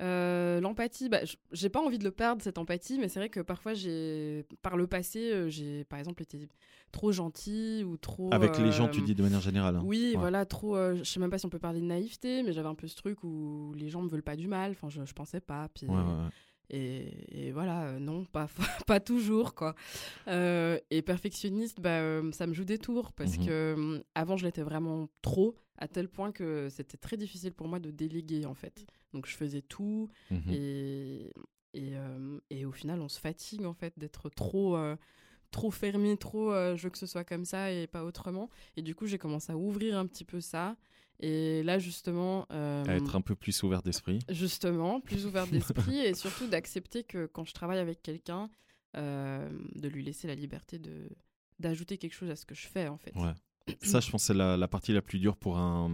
[0.00, 1.20] euh, l'empathie, bah,
[1.52, 4.76] j'ai pas envie de le perdre cette empathie, mais c'est vrai que parfois j'ai, par
[4.76, 6.48] le passé, euh, j'ai par exemple été
[6.92, 8.30] trop gentil ou trop.
[8.32, 9.76] Avec les gens, tu euh, dis de manière générale.
[9.76, 9.82] hein.
[9.84, 10.20] Oui, Ouais.
[10.20, 10.76] voilà, trop.
[10.76, 12.86] euh, je sais même pas si on peut parler de naïveté, mais j'avais un peu
[12.88, 14.70] ce truc où les gens me veulent pas du mal.
[14.72, 15.68] Enfin, je, je pensais pas.
[15.74, 16.28] Puis, Ouais, ouais, ouais.
[16.70, 18.48] Et, et voilà, euh, non, pas,
[18.86, 19.74] pas toujours, quoi.
[20.28, 23.46] Euh, et perfectionniste, bah, euh, ça me joue des tours parce Mhm.
[23.46, 27.78] que avant, je l'étais vraiment trop, à tel point que c'était très difficile pour moi
[27.80, 28.86] de déléguer, en fait.
[29.12, 30.52] Donc, je faisais tout Mhm.
[30.52, 31.32] et,
[31.74, 31.92] et,
[32.50, 34.76] et au final, on se fatigue, en fait, d'être trop.
[35.50, 38.48] trop fermé, trop euh, je veux que ce soit comme ça et pas autrement.
[38.78, 40.76] Et du coup, j'ai commencé à ouvrir un petit peu ça.
[41.22, 42.46] Et là, justement.
[42.50, 44.18] euh, À être un peu plus ouvert d'esprit.
[44.28, 45.46] Justement, plus ouvert
[45.94, 48.50] d'esprit et surtout d'accepter que quand je travaille avec quelqu'un,
[48.96, 51.08] euh, de lui laisser la liberté de
[51.58, 53.14] d'ajouter quelque chose à ce que je fais en fait.
[53.14, 53.32] Ouais.
[53.82, 55.90] Ça, je pense, c'est la, la partie la plus dure pour un.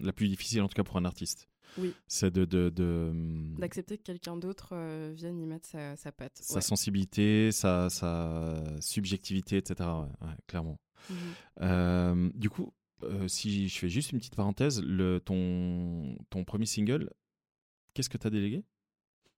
[0.00, 1.48] La plus difficile, en tout cas, pour un artiste.
[1.78, 1.94] Oui.
[2.08, 2.44] C'est de.
[2.44, 3.12] de, de
[3.58, 6.36] D'accepter que quelqu'un d'autre euh, vienne y mettre sa, sa patte.
[6.38, 6.60] sa Ouais.
[6.60, 9.88] sensibilité, sa, sa subjectivité, etc.
[10.20, 10.78] Ouais, clairement.
[11.08, 11.16] Mhm.
[11.62, 12.72] Euh, du coup,
[13.04, 17.10] euh, si je fais juste une petite parenthèse, le, ton, ton premier single,
[17.94, 18.64] qu'est-ce que tu as délégué?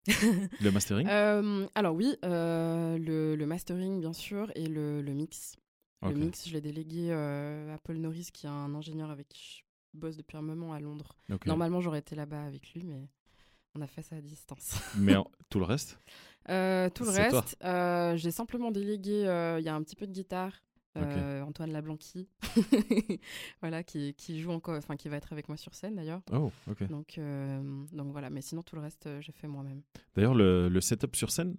[0.61, 1.07] Le mastering?
[1.09, 5.57] Euh, alors oui, euh, le, le mastering bien sûr et le, le mix.
[6.03, 9.62] Le mix, je l'ai délégué à Paul Norris, qui est un ingénieur avec qui
[9.94, 11.16] je bosse depuis un moment à Londres.
[11.48, 13.09] Normalement, j'aurais été là-bas avec lui, mais
[13.74, 14.77] on a fait ça à distance.
[14.98, 15.98] Mais en- tout le reste?
[16.46, 17.57] Tout le reste,
[18.20, 19.20] j'ai simplement délégué.
[19.59, 20.53] Il y a un petit peu de guitare.
[20.96, 22.28] Euh, Antoine Lablanqui,
[23.61, 26.22] voilà, qui, qui joue encore, enfin qui va être avec moi sur scène d'ailleurs.
[26.33, 26.87] Oh, ok.
[26.88, 29.83] Donc, euh, donc voilà, mais sinon tout le reste, euh, j'ai fait moi-même.
[30.14, 31.57] D'ailleurs, le, le setup sur scène,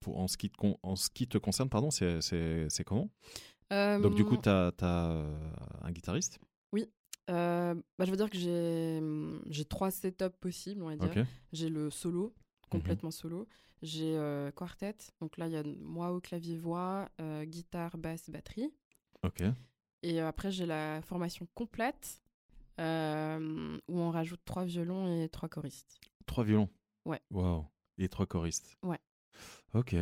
[0.00, 3.10] pour, en, ce qui te, con- en ce qui te concerne, pardon, c'est- comment?
[3.70, 4.72] Donc, du coup, tu as,
[5.82, 6.38] un guitariste?
[7.30, 11.10] Euh, bah, je veux dire que j'ai trois setups possibles, on va dire.
[11.52, 12.34] J'ai le solo,
[12.70, 13.46] complètement solo.
[13.82, 18.28] J'ai euh, quartet, donc là il y a moi au clavier voix, euh, guitare, basse,
[18.28, 18.72] batterie.
[19.22, 19.42] Ok.
[20.02, 22.22] Et après j'ai la formation complète
[22.80, 26.00] euh, où on rajoute trois violons et trois choristes.
[26.26, 26.68] Trois violons?
[27.04, 27.20] Ouais.
[27.30, 27.66] Waouh.
[27.98, 28.76] Et trois choristes?
[28.82, 29.00] Ouais.
[29.74, 29.94] Ok.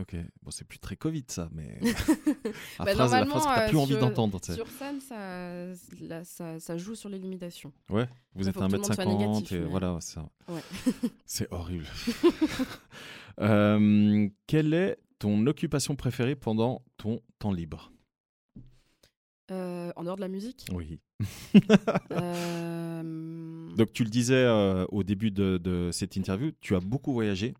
[0.00, 0.16] Ok.
[0.42, 1.78] Bon, c'est plus très Covid, ça, mais.
[2.78, 4.40] la, Bah, phrase, la phrase que tu euh, plus envie d'entendre.
[4.42, 5.66] Sur scène, ça,
[6.00, 7.72] là, ça, ça joue sur les limitations.
[7.90, 10.18] Ouais, vous êtes soit 1m50 négatif, et mais- voilà, c'est.
[10.48, 11.46] Ouais.
[11.50, 11.86] Horrible.
[13.40, 17.90] Euh, quel est ton occupation préférée pendant ton temps libre?
[19.50, 20.66] Euh, en dehors de la musique?
[20.70, 21.00] Oui.
[23.76, 24.46] Donc tu le disais
[24.90, 27.54] au début de, de cette interview, tu as beaucoup voyagé.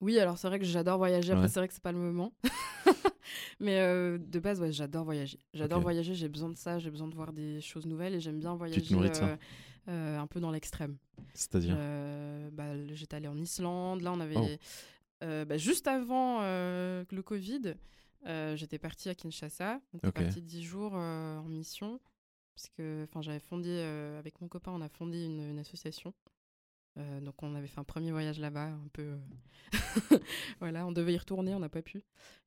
[0.00, 1.32] Oui, alors c'est vrai que j'adore voyager.
[1.32, 1.48] Après, Ouais.
[1.48, 2.32] c'est vrai que c'est pas le moment.
[3.60, 5.38] Mais euh, de base, ouais, j'adore voyager.
[5.54, 8.38] J'adore voyager, j'ai besoin de ça, j'ai besoin de voir des choses nouvelles et j'aime
[8.38, 9.36] bien voyager euh,
[9.88, 10.96] euh, un peu dans l'extrême.
[11.34, 11.74] C'est-à-dire?
[11.78, 14.00] Euh, bah, J'étais allée en Islande.
[14.00, 14.36] Là, on avait.
[14.36, 14.46] Oh.
[15.24, 17.74] euh, bah, juste avant le Covid,
[18.54, 19.80] j'étais partie à Kinshasa.
[19.92, 20.14] On était Ok.
[20.14, 22.00] partie 10 jours en mission.
[22.54, 23.80] Parce que j'avais fondé,
[24.18, 26.12] avec mon copain, on a fondé une, une association.
[27.00, 29.02] Euh, donc, on avait fait un premier voyage là-bas, un peu.
[29.02, 29.18] euh,
[30.60, 32.02] voilà, on devait y retourner, on n'a pas pu.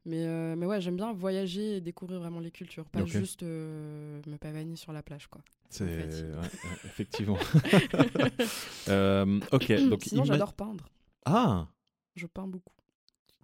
[0.06, 4.38] Mais, euh, mais ouais, j'aime bien voyager et découvrir vraiment les cultures, pas juste me
[4.38, 5.42] pavaner sur la plage, quoi.
[5.70, 6.48] C'est ouais,
[6.86, 7.38] effectivement.
[9.52, 10.90] Ok, donc Sinon, ima- j'adore peindre.
[11.26, 11.68] Ah,
[12.16, 12.76] Je peins beaucoup.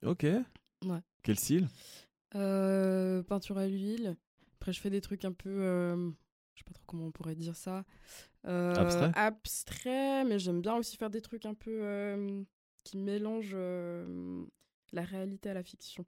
[0.04, 0.24] ok.
[0.86, 1.00] Ouais.
[1.24, 1.68] Quel style?
[2.32, 4.16] Peinture à l'huile.
[4.58, 5.50] Après, je fais des trucs un peu.
[6.54, 7.86] je sais pas trop comment on pourrait dire ça.
[8.48, 9.12] Euh, Abstrait?
[9.16, 12.42] abstrait, mais j'aime bien aussi faire des trucs un peu euh,
[12.84, 14.46] qui mélangent euh,
[14.94, 16.06] la réalité à la fiction.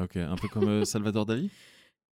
[0.00, 1.50] Ok, un peu comme Salvador Dali?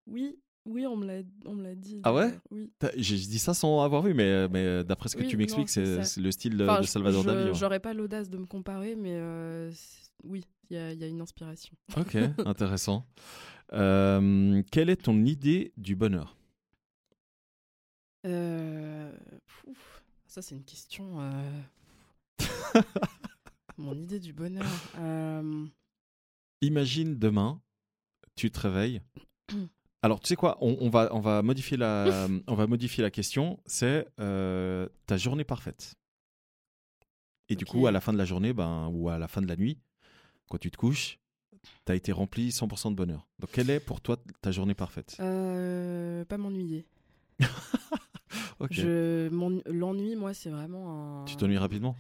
[0.08, 2.02] Oui, oui, on me l'a, dit.
[2.04, 2.38] Ah ouais?
[2.52, 2.70] Oui.
[2.98, 6.18] J'ai dit ça sans avoir vu, mais, mais d'après ce que Oui, tu m'expliques, c'est
[6.18, 7.50] le style de, Enfin, de je- Salvador je- Dali.
[7.50, 7.54] ouais.
[7.56, 9.20] J'aurais pas l'audace de me comparer, mais
[10.24, 11.76] oui, il y y a une inspiration.
[11.98, 13.06] Ok, intéressant.
[13.72, 16.36] Quelle est ton idée du bonheur?
[18.26, 19.12] Euh,
[19.64, 21.22] pouf, ça, c'est une question.
[21.22, 21.62] euh,
[23.78, 24.66] Mon idée du bonheur.
[24.98, 25.66] Euh,
[26.62, 27.62] Imagine demain,
[28.36, 29.02] tu te réveilles.
[30.02, 33.12] Alors, tu sais quoi on, on va, on, va modifier la, on va modifier la
[33.12, 33.60] question.
[33.66, 35.96] C'est ta journée parfaite.
[37.50, 39.48] Et du coup, à la fin de la journée, ben, ou à la fin de
[39.48, 39.80] la nuit,
[40.50, 41.20] quand tu te couches,
[41.86, 43.28] tu as été rempli 100% de bonheur.
[43.40, 45.16] Donc, quelle est pour toi ta journée parfaite?
[45.18, 46.86] Pas m'ennuyer.
[48.60, 48.74] Ok.
[48.74, 49.30] Je,
[49.72, 51.26] l'ennui, moi, c'est vraiment un.
[51.26, 51.96] Tu t'ennuies rapidement?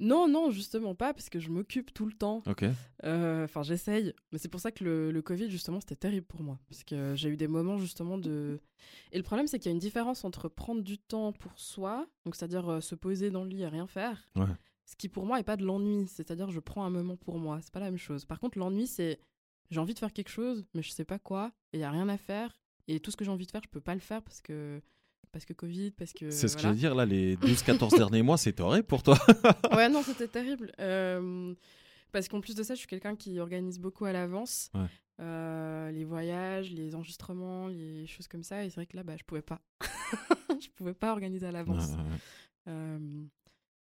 [0.00, 2.42] Non, non, justement pas, parce que je m'occupe tout le temps.
[2.46, 2.64] Ok.
[3.04, 4.12] Euh, Enfin, j'essaye.
[4.32, 6.58] Mais c'est pour ça que le, le Covid, justement, c'était terrible pour moi.
[6.68, 8.58] Parce que j'ai eu des moments, justement, de.
[9.12, 12.06] Et le problème, c'est qu'il y a une différence entre prendre du temps pour soi,
[12.24, 14.26] donc c'est-à-dire euh, se poser dans le lit et rien faire.
[14.34, 14.46] Ouais.
[14.84, 16.08] Ce qui, pour moi, est pas de l'ennui.
[16.08, 17.60] C'est-à-dire, je prends un moment pour moi.
[17.62, 18.24] C'est pas la même chose.
[18.24, 19.20] Par contre, l'ennui, c'est.
[19.70, 21.90] J'ai envie de faire quelque chose, mais je sais pas quoi, et il y a
[21.90, 22.58] rien à faire.
[22.88, 24.82] Et tout ce que j'ai envie de faire, je peux pas le faire parce que.
[25.34, 26.30] Parce que Covid, parce que.
[26.30, 26.76] C'est ce que voilà.
[26.76, 29.18] je veux dire, là, les 12-14 derniers mois, c'était horrible pour toi.
[29.74, 30.70] Ouais, non, c'était terrible.
[30.78, 31.52] Euh,
[32.12, 34.70] parce qu'en plus de ça, je suis quelqu'un qui organise beaucoup à l'avance.
[34.74, 34.86] Ouais.
[35.20, 38.64] Euh, les voyages, les enregistrements, les choses comme ça.
[38.64, 39.60] Et c'est vrai que là, bah, je pouvais pas.
[40.60, 41.88] je pouvais pas organiser à l'avance.
[41.88, 42.68] Ouais, ouais.
[42.68, 43.24] Euh,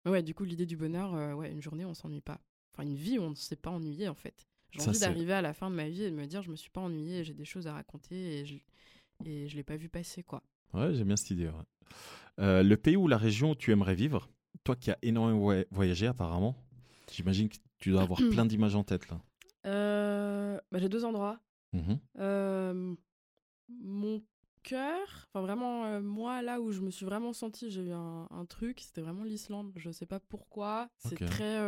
[0.06, 2.40] ouais, du coup, l'idée du bonheur, ouais, une journée, on s'ennuie pas.
[2.72, 4.46] Enfin, une vie on ne s'est pas ennuyé, en fait.
[4.70, 6.56] J'ai envie d'arriver à la fin de ma vie et de me dire, je me
[6.56, 8.56] suis pas ennuyé, j'ai des choses à raconter et je,
[9.26, 10.42] et je l'ai pas vu passer, quoi.
[10.74, 11.46] Ouais, j'aime bien cette idée.
[11.48, 11.52] ouais.
[12.38, 14.28] Euh, le pays ou la région où tu aimerais vivre,
[14.64, 16.56] toi qui as énormément voy- voyagé apparemment,
[17.10, 19.20] j'imagine que tu dois avoir plein d'images en tête là.
[19.64, 21.38] Euh, bah, j'ai deux endroits.
[21.72, 22.00] Mhm.
[22.18, 22.94] Euh,
[23.68, 24.20] mon
[24.64, 28.44] cœur, enfin vraiment, moi, là où je me suis vraiment sentie, j'ai eu un, un
[28.44, 29.70] truc, c'était vraiment l'Islande.
[29.76, 30.88] Je sais pas pourquoi.
[30.98, 31.58] C'est très.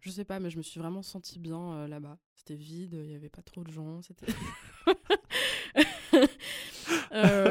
[0.00, 2.16] je sais pas, mais je me suis vraiment sentie bien là-bas.
[2.36, 4.00] C'était vide, il y avait pas trop de gens.
[4.02, 4.26] C'était.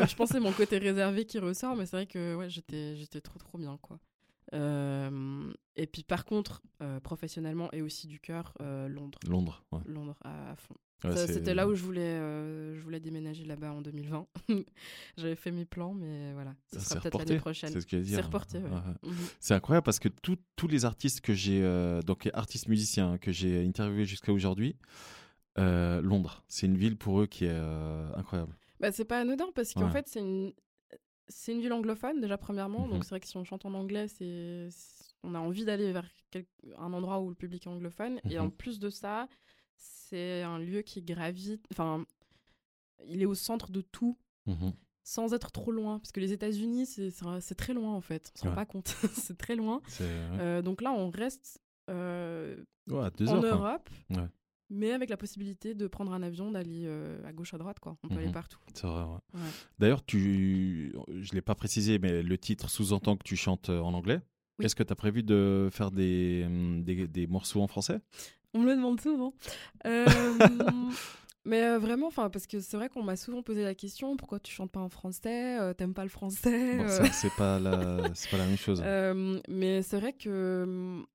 [0.10, 3.22] Je pense c'est mon côté réservé qui ressort, mais c'est vrai que ouais, j'étais, j'étais
[3.22, 4.00] trop trop bien quoi.
[4.54, 9.20] Euh, et puis par contre, euh, professionnellement et aussi du cœur, euh, Londres.
[9.28, 9.64] Londres.
[9.72, 9.80] ouais.
[9.86, 10.76] Londres à, à fond.
[11.06, 12.18] Ouais, C'était là où je voulais,
[12.76, 14.28] je voulais déménager là-bas en 2020.
[15.18, 17.72] J'avais fait mes plans, mais voilà, ce Ça sera peut-être l'année prochaine.
[17.72, 18.26] c'est ce que C'est dire.
[18.26, 18.70] reporté, ouais.
[19.04, 19.16] Mhm.
[19.40, 21.62] C'est incroyable parce que tout- tous les artistes que j'ai,
[22.06, 24.76] donc artistes musiciens hein, que j'ai interviewés jusqu'à aujourd'hui,
[25.56, 27.58] Londres, c'est une ville pour eux qui est
[28.16, 28.58] incroyable.
[28.80, 29.92] Bah, c'est pas anodin parce qu'en Ouais.
[29.92, 30.54] fait, c'est une,
[31.28, 32.86] c'est une ville anglophone déjà premièrement.
[32.88, 32.92] Mhm.
[32.94, 34.70] Donc c'est vrai que si on chante en anglais, c'est,
[35.24, 36.46] on a envie d'aller vers quel-
[36.78, 38.20] un endroit où le public est anglophone.
[38.30, 38.46] Et Mhm.
[38.46, 39.28] en plus de ça,
[39.76, 41.66] c'est un lieu qui gravite.
[41.72, 42.06] Enfin,
[43.06, 44.18] il est au centre de tout.
[44.46, 44.74] Mhm.
[45.04, 48.32] Sans être trop loin, parce que les États-Unis, c'est, c'est, très loin en fait.
[48.36, 48.88] On se rend pas compte,
[49.34, 49.82] c'est très loin.
[49.88, 50.04] C'est.
[50.06, 51.60] Euh, donc là, on reste
[51.90, 53.56] euh, Ouais, en heures.
[53.58, 54.28] Europe, Ouais.
[54.70, 57.98] Mais avec la possibilité de prendre un avion, d'aller euh, à gauche, à droite, quoi.
[58.04, 58.34] On peut aller Mhm.
[58.34, 58.60] partout.
[58.74, 59.02] C'est vrai.
[59.04, 59.10] ouais.
[59.42, 59.50] Ouais.
[59.80, 63.94] D'ailleurs, tu, je l'ai pas précisé, mais le titre sous-entend que tu chantes euh, en
[63.94, 64.20] anglais.
[64.60, 64.66] Oui.
[64.66, 68.00] Est-ce que tu as prévu de faire des, hum, des, des morceaux en français?
[68.54, 69.34] On me le demande souvent.
[69.88, 70.08] Euh,
[71.46, 74.40] mais euh, vraiment, enfin, parce que c'est vrai qu'on m'a souvent posé la question pourquoi
[74.40, 75.60] tu chantes pas en français?
[75.60, 76.78] Euh, T'aimes pas le français?
[76.78, 78.82] Bon, euh, ça, c'est pas la, c'est pas la même chose.
[78.86, 81.06] euh, Mais c'est vrai que hum,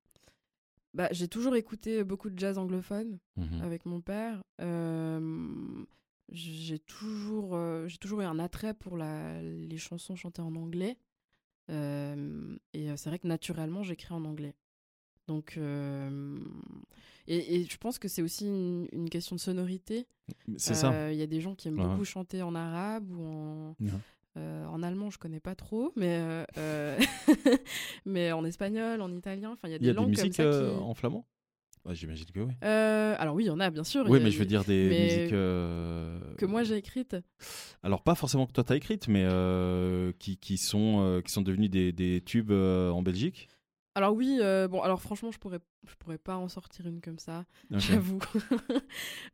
[0.95, 3.61] bah, j'ai toujours écouté beaucoup de jazz anglophone Mhm.
[3.61, 4.43] avec mon père.
[4.61, 5.85] Euh,
[6.31, 10.97] j'ai toujours, euh, j'ai toujours eu un attrait pour la, les chansons chantées en anglais.
[11.69, 14.55] Euh, et euh, c'est vrai que naturellement, j'écris en anglais.
[15.27, 16.37] Donc, euh,
[17.27, 20.07] et, et je pense que c'est aussi une, une question de sonorité.
[20.57, 20.93] C'est ça.
[20.93, 21.87] Euh, Il y a des gens qui aiment Ouais.
[21.87, 23.89] beaucoup chanter en arabe ou en, Ouais.
[24.37, 26.99] Euh, en allemand, je connais pas trop, mais, euh, euh,
[28.05, 30.23] mais en espagnol, en italien, enfin, il y a des y a des langues comme
[30.23, 30.83] musiques ça euh, qui...
[30.83, 31.25] en flamand?
[31.91, 32.53] J'imagine que oui.
[32.63, 34.05] Euh, alors oui, il y en a, bien sûr.
[34.09, 35.29] Oui, a- mais je veux dire des musiques.
[35.29, 37.15] Que moi j'ai écrites.
[37.83, 39.23] Alors, pas forcément que toi t'as écrite, mais
[40.17, 43.49] qui, qui, sont, qui sont devenues des, des tubes en Belgique?
[43.97, 47.17] Alors oui, euh, bon, alors franchement, je pourrais, je pourrais pas en sortir une comme
[47.19, 48.19] ça, j'avoue.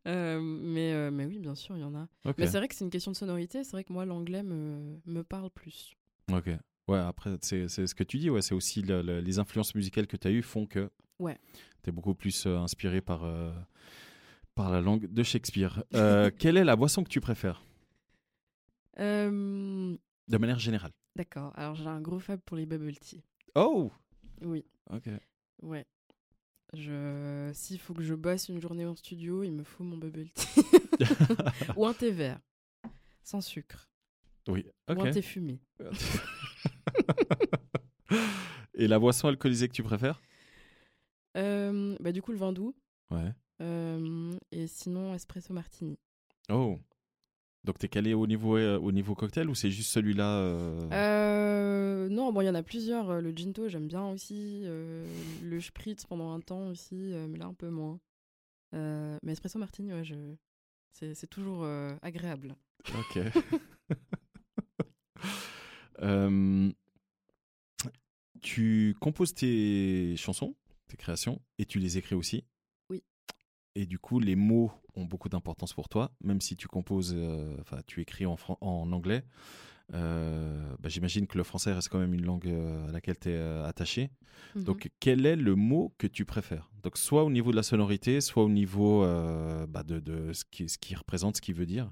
[0.08, 2.08] Euh, mais, euh, mais oui, bien sûr, il y en a.
[2.38, 3.62] Mais c'est vrai que c'est une question de sonorité.
[3.64, 5.94] C'est vrai que moi, l'anglais me, me parle plus.
[6.32, 6.48] Ok.
[6.88, 9.74] Ouais, après, c'est c'est ce que tu dis, ouais, c'est aussi le- le- les influences
[9.76, 10.90] musicales que tu as eues font que
[11.20, 11.38] Ouais.
[11.84, 13.24] tu es beaucoup plus inspiré par,
[14.56, 15.84] par la langue de Shakespeare.
[16.38, 17.62] Quelle est la boisson que tu préfères?
[18.98, 19.98] De
[20.38, 20.92] manière générale.
[21.16, 21.52] D'accord.
[21.56, 23.22] Alors j'ai un gros faible pour les bubble tea.
[23.54, 23.90] Oh
[24.44, 24.64] Oui.
[24.90, 25.08] Ok.
[25.62, 25.86] Ouais.
[26.74, 27.50] Je...
[27.54, 30.60] S'il faut que je bosse une journée en studio, il me faut mon bubble tea.
[31.76, 32.40] Ou un thé vert.
[33.22, 33.88] Sans sucre.
[34.48, 35.60] Oui, Ou un thé fumé.
[38.74, 40.20] Et la boisson alcoolisée que tu préfères?
[41.36, 42.74] Euh, bah, du coup, le vin doux.
[43.10, 43.32] Ouais.
[43.60, 45.98] Euh, et sinon, espresso martini.
[46.50, 46.80] Oh
[47.64, 52.08] Donc t'es calé au niveau, euh, au niveau cocktail ou c'est juste celui-là euh, Euh,
[52.08, 53.20] non, bon, il y en a plusieurs.
[53.20, 54.62] Le ginto, j'aime bien aussi.
[54.64, 58.00] Le spritz pendant un temps aussi, mais là un peu moins.
[58.72, 60.14] Mais espresso martini, ouais, je...
[60.92, 61.66] c'est c'est toujours
[62.02, 62.56] agréable.
[62.98, 63.18] Ok.
[68.42, 70.56] Tu composes tes chansons,
[70.88, 72.44] tes créations, et tu les écris aussi?
[73.74, 77.56] Et du coup, les mots ont beaucoup d'importance pour toi, même si tu composes, euh,
[77.60, 79.24] enfin, tu écris en, en anglais.
[79.94, 83.30] Euh, bah, J'imagine que le français reste quand même une langue euh, à laquelle tu
[83.30, 84.10] es attaché.
[84.56, 84.64] Mhm.
[84.64, 86.70] Donc, quel est le mot que tu préfères?
[86.82, 90.44] Donc, soit au niveau de la sonorité, soit au niveau euh, bah, de, de ce,
[90.44, 91.90] qui, ce qui représente, ce qu'il veut dire?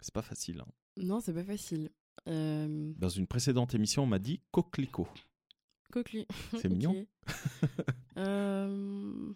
[0.00, 0.60] C'est pas facile.
[0.60, 0.70] hein.
[0.96, 1.90] Non, c'est pas facile.
[2.26, 5.08] Dans une précédente émission, on m'a dit coquelicot.
[5.90, 6.32] Coquelicot.
[6.60, 7.06] C'est mignon.
[8.16, 9.32] Euh,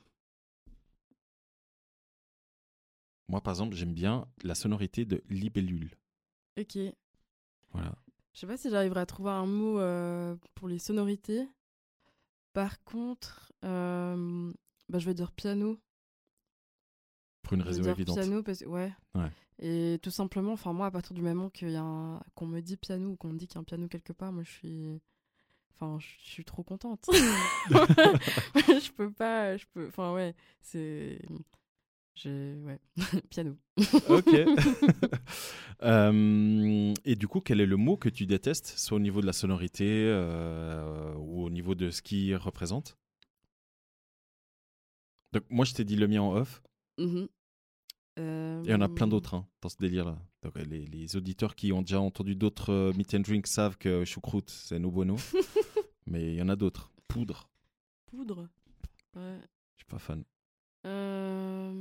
[3.28, 5.96] Moi, par exemple, j'aime bien la sonorité de libellule.
[6.60, 6.78] ok.
[7.72, 7.94] Voilà.
[8.32, 11.48] Je sais pas si j'arriverai à trouver un mot euh, pour les sonorités.
[12.52, 14.52] Par contre, euh,
[14.88, 15.78] bah, je vais dire piano.
[17.42, 18.16] Pour une Je vais raison dire évidente.
[18.18, 18.92] piano parce que ouais.
[19.14, 19.30] Ouais.
[19.60, 22.60] Et tout simplement, enfin moi, à partir du moment qu'il y a un- qu'on me
[22.60, 24.50] dit piano ou qu'on me dit qu'il y a un piano quelque part, moi je
[24.50, 25.00] suis,
[25.70, 27.04] enfin je suis trop contente.
[27.70, 31.20] je peux pas, je peux, enfin ouais, c'est,
[32.14, 32.80] j'ai ouais,
[33.30, 33.56] piano.
[34.08, 34.28] Ok.
[35.82, 39.26] Euh, et du coup, quel est le mot que tu détestes, soit au niveau de
[39.26, 42.96] la sonorité euh, ou au niveau de ce qu'il représente?
[45.32, 46.62] Donc, moi, je t'ai dit le mien en off.
[46.96, 47.28] Mhm.
[48.16, 50.16] Et il y en a plein d'autres hein, dans ce délire-là.
[50.46, 54.04] Euh, les, les auditeurs qui ont déjà entendu d'autres euh, Meet and Drink savent que
[54.04, 55.16] choucroute, c'est no bueno.
[56.06, 56.92] Mais il y en a d'autres.
[57.08, 57.50] Poudre,
[58.06, 58.48] Poudre.
[59.16, 59.38] Ouais.
[59.76, 60.24] je suis pas fan.
[60.86, 61.72] Euh,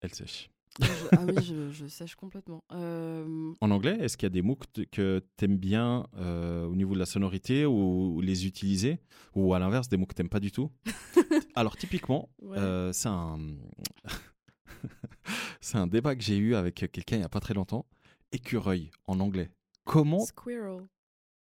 [0.00, 0.50] Elle sèche.
[0.80, 2.62] je- ah oui, je, je sèche complètement.
[2.72, 6.76] Euh, En anglais, est-ce qu'il y a des mots que que t'aimes bien euh, au
[6.76, 9.00] niveau de la sonorité ou, ou les utiliser?
[9.34, 10.70] Ou à l'inverse, des mots que t'aimes pas du tout?
[11.56, 12.58] Alors, typiquement, Ouais.
[12.58, 12.92] euh,
[15.60, 15.86] c'est un...
[15.86, 17.86] débat que j'ai eu avec quelqu'un il y a pas très longtemps.
[18.32, 19.50] Écureuil, en anglais.
[19.84, 20.86] Comment Squirrel.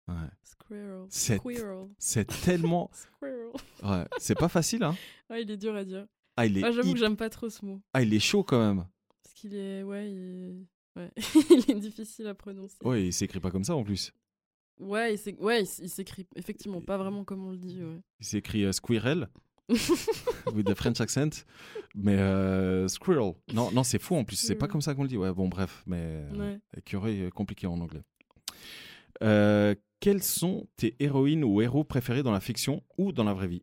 [0.08, 0.14] Ouais.
[0.42, 1.06] Squirrel.
[1.10, 1.88] C'est- Squirrel.
[1.98, 2.90] C'est tellement...
[2.92, 3.52] Squirrel.
[3.82, 4.94] Ouais, c'est pas facile, hein
[5.30, 6.06] Ouais, il est dur à dire.
[6.36, 7.80] Ah, il est, Ah, J'avoue que j'aime pas trop ce mot.
[7.92, 8.86] ah, il est chaud quand même.
[9.22, 9.82] Parce qu'il est.
[9.82, 11.00] Ouais, il est...
[11.00, 11.10] Ouais.
[11.50, 12.76] il est difficile à prononcer.
[12.82, 14.12] Ouais, il s'écrit pas comme ça en plus.
[14.80, 17.82] Ouais, il ouais, il s'écrit effectivement pas vraiment comme on le dit.
[17.82, 18.00] Ouais.
[18.20, 19.28] Il s'écrit euh, squirrel,
[19.68, 21.44] with the French accent,
[21.96, 23.34] mais euh, squirrel.
[23.52, 25.16] Non, non c'est fou en plus, c'est pas comme ça qu'on le dit.
[25.16, 26.60] Ouais, bon, bref, mais euh, Ouais.
[26.76, 28.02] écureuil, euh, compliqué en anglais.
[29.22, 33.48] Euh, quels sont tes héroïnes ou héros préférés dans la fiction ou dans la vraie
[33.48, 33.62] vie?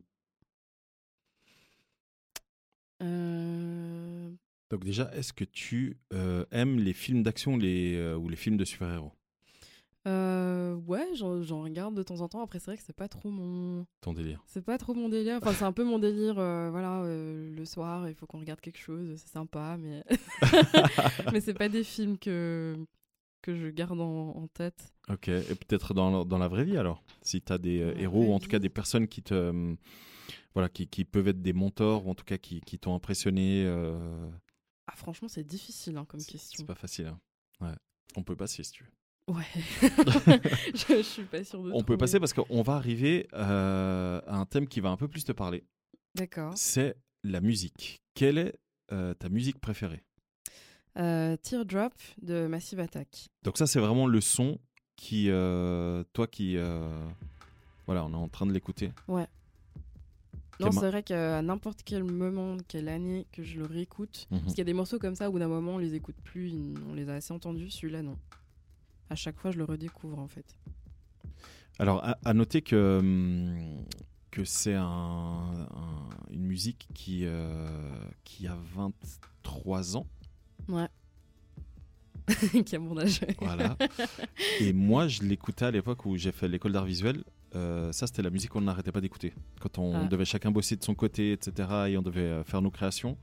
[3.02, 4.30] Euh,
[4.70, 8.56] Donc déjà, est-ce que tu euh, aimes les films d'action les, euh, ou les films
[8.56, 9.12] de super-héros?
[10.86, 12.42] Ouais, j'en regarde de temps en temps.
[12.42, 13.86] Après, c'est vrai que c'est pas trop mon.
[14.02, 14.40] Ton délire.
[14.46, 15.38] C'est pas trop mon délire.
[15.42, 16.34] Enfin, c'est un peu mon délire.
[16.34, 19.16] voilà, le soir, il faut qu'on regarde quelque chose.
[19.16, 20.04] C'est sympa, mais.
[21.32, 22.76] mais c'est pas des films que.
[23.42, 24.94] que je garde en, en tête.
[25.10, 28.26] Ok, et peut-être dans, dans la vraie vie alors Si tu as des euh, héros,
[28.26, 29.34] ou en tout cas des personnes qui te.
[29.34, 29.74] euh,
[30.54, 33.64] voilà, qui, qui peuvent être des mentors, ou en tout cas qui, qui t'ont impressionné.
[33.66, 34.28] euh,
[34.88, 36.56] Ah, franchement, c'est difficile hein, comme question.
[36.58, 37.06] C'est pas facile.
[37.06, 37.20] hein.
[37.60, 37.74] Ouais.
[38.16, 39.34] On peut passer si tu veux.
[39.34, 39.44] Ouais.
[40.74, 44.46] je, je suis pas sûre de On peut passer parce qu'on va arriver à un
[44.46, 45.64] thème qui va un peu plus te parler.
[46.14, 46.52] D'accord.
[46.56, 48.00] C'est la musique.
[48.14, 50.02] Quelle est ta musique préférée?
[50.94, 51.92] Teardrop
[52.22, 53.28] de Massive Attack.
[53.42, 54.58] Donc ça, c'est vraiment le son
[54.96, 56.88] qui, euh, toi qui, euh,
[57.86, 58.92] voilà, on est en train de l'écouter.
[59.08, 59.26] Non,
[60.58, 64.38] Quel ma- c'est vrai qu'à n'importe quel moment, quelle année que je le réécoute, Mhm.
[64.40, 66.50] parce qu'il y a des morceaux comme ça où d'un moment on les écoute plus,
[66.90, 68.16] on les a assez entendus, celui-là non.
[69.10, 70.56] À chaque fois je le redécouvre en fait.
[71.78, 73.84] Alors, à, à noter que, hum,
[74.30, 77.68] que c'est un- un- une musique qui, euh,
[78.24, 80.06] qui a 23 ans.
[80.68, 80.88] Ouais.
[82.66, 83.20] qui a mon âge.
[83.40, 83.76] Voilà.
[84.60, 87.22] Et moi, je l'écoutais à l'époque où j'ai fait l'école d'art visuel.
[87.54, 89.32] Euh, ça, c'était la musique qu'on n'arrêtait pas d'écouter.
[89.60, 90.04] Quand on Ah.
[90.04, 93.16] devait chacun bosser de son côté, etc., et on devait euh, faire nos créations.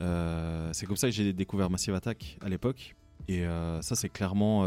[0.00, 2.94] Euh, c'est comme ça que j'ai découvert Massive Attack à l'époque.
[3.28, 4.62] Et euh, ça, c'est clairement.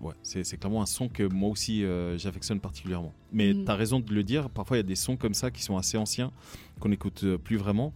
[0.00, 1.84] ouais, c'est clairement un son que moi aussi
[2.16, 3.12] j'affectionne particulièrement.
[3.32, 3.64] Mais Mm.
[3.64, 5.62] tu as raison de le dire, parfois il y a des sons comme ça qui
[5.62, 6.32] sont assez anciens,
[6.80, 7.92] qu'on n'écoute plus vraiment.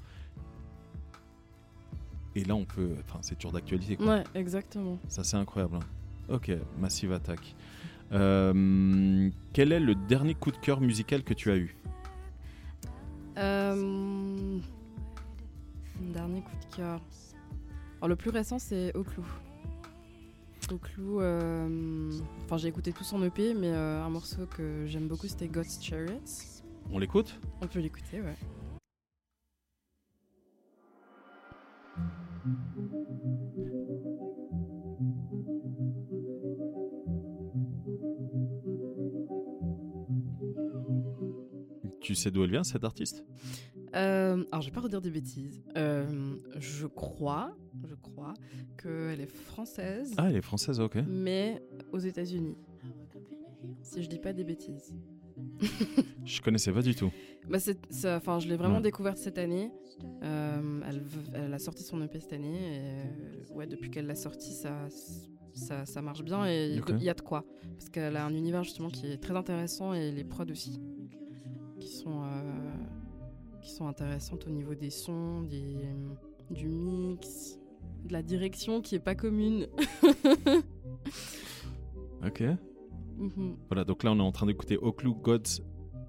[2.36, 2.90] Et là, on peut.
[3.00, 3.96] Enfin, c'est toujours d'actualité.
[4.02, 4.98] Ouais, exactement.
[5.08, 5.76] Ça, c'est incroyable.
[5.76, 6.34] hein.
[6.34, 7.54] Ok, Massive Attack.
[8.12, 11.76] Euh, quel est le dernier coup de cœur musical que tu as eu?
[13.38, 14.58] Euh,
[16.12, 17.00] Dernier coup de cœur.
[18.00, 19.24] Alors, le plus récent c'est Au Clou.
[20.72, 22.10] Au Clou, euh,
[22.44, 25.78] enfin j'ai écouté tout son EP, mais euh, un morceau que j'aime beaucoup c'était God's
[25.82, 26.20] Chariots.
[26.92, 27.38] On l'écoute?
[27.60, 28.36] On peut l'écouter, ouais.
[42.00, 43.24] Tu sais d'où elle vient, cette artiste?
[43.94, 45.62] Euh, alors, je vais pas redire des bêtises.
[45.76, 48.34] Euh, je crois, je crois
[48.80, 50.98] qu'elle est française, Ah, elle est française, ok.
[51.08, 52.56] mais aux États-Unis.
[53.82, 54.94] Si je dis pas des bêtises.
[56.24, 57.10] Je connaissais pas du tout.
[57.48, 57.58] Bah,
[58.06, 58.82] enfin, je l'ai vraiment Ouais.
[58.82, 59.70] découverte cette année.
[60.22, 60.80] Euh,
[61.34, 62.76] elle, a sorti son EP cette année.
[62.76, 64.88] Et, euh, ouais, depuis qu'elle l'a sorti, ça,
[65.52, 67.44] ça, ça marche bien et il y a de quoi.
[67.76, 70.80] Parce qu'elle a un univers justement qui est très intéressant et les prods aussi,
[71.78, 72.72] qui sont, euh,
[73.62, 75.76] qui sont intéressantes au niveau des sons, des,
[76.50, 77.58] du mix,
[78.04, 79.66] de la direction qui est pas commune.
[82.26, 82.42] Ok.
[83.20, 83.56] Mhm.
[83.68, 85.62] Voilà, donc là, on est en train d'écouter Oclu God's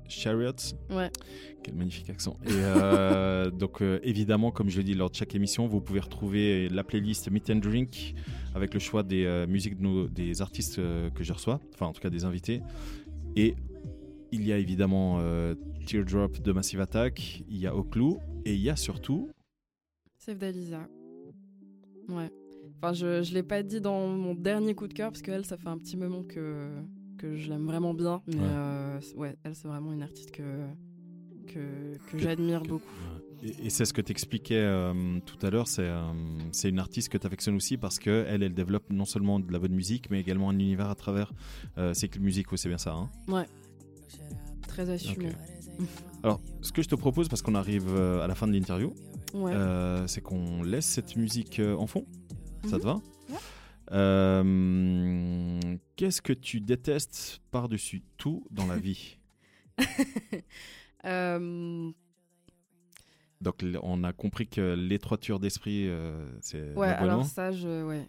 [0.07, 0.75] Chariots.
[0.89, 1.09] Ouais.
[1.63, 2.37] Quel magnifique accent.
[2.45, 5.99] Et euh, donc, euh, évidemment, comme je le dis lors de chaque émission, vous pouvez
[5.99, 8.15] retrouver la playlist Meet and Drink
[8.55, 11.91] avec le choix des euh, musiques de nos- des artistes que je reçois, enfin, en
[11.93, 12.61] tout cas, des invités.
[13.35, 13.55] Et
[14.31, 15.19] il y a évidemment
[15.85, 18.13] Teardrop de Massive Attack, il y a Oclu,
[18.45, 19.29] et il y a surtout.
[20.17, 20.87] Save d'Alisa.
[22.09, 22.29] Ouais.
[22.81, 25.57] Enfin, je, je l'ai pas dit dans mon dernier coup de cœur parce qu'elle, ça
[25.57, 26.67] fait un petit moment que,
[27.21, 28.21] que je l'aime vraiment bien.
[28.27, 28.41] Mais Ouais.
[28.43, 30.65] euh, ouais, elle, c'est vraiment une artiste que,
[31.47, 31.53] que,
[32.07, 32.85] que Que- j'admire beaucoup.
[33.43, 34.63] Et, et c'est ce que tu expliquais
[35.25, 36.01] tout à l'heure, c'est euh,
[36.51, 39.51] c'est une artiste que tu affectionnes aussi parce qu'elle, elle, elle développe non seulement de
[39.51, 41.33] la bonne musique, mais également un univers à travers
[41.79, 43.09] euh, ses clips musicaux, c'est bien ça hein?
[44.67, 45.31] Très assumée.
[46.23, 48.93] Alors, ce que je te propose, parce qu'on arrive euh, à la fin de l'interview,
[49.33, 49.53] Ouais.
[49.53, 52.05] euh, c'est qu'on laisse cette musique euh, en fond.
[52.67, 52.95] Ça te va?
[53.29, 53.35] Ouais.
[53.91, 55.59] Euh,
[55.95, 59.17] Qu'est-ce que tu détestes par-dessus tout dans la vie
[61.03, 61.91] Euh,
[63.41, 67.23] Donc, on a compris que l'étroiture d'esprit, euh, c'est ouais, alors eau.
[67.23, 67.83] ça, je.
[67.83, 68.07] Ouais.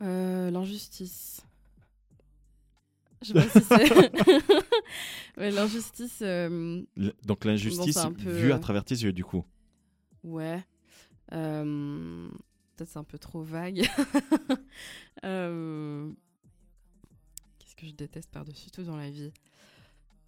[0.00, 1.42] L'injustice.
[3.20, 4.12] Je sais pas si c'est.
[5.36, 6.22] Mais l'injustice.
[7.26, 9.44] Donc, l'injustice Bon, peu, vue à travers tes yeux, du coup.
[10.24, 10.64] Ouais.
[11.32, 12.28] Euh,
[12.76, 13.86] Peut-être c'est un peu trop vague.
[15.24, 16.12] Euh,
[17.58, 19.32] Qu'est-ce que je déteste par-dessus tout dans la vie?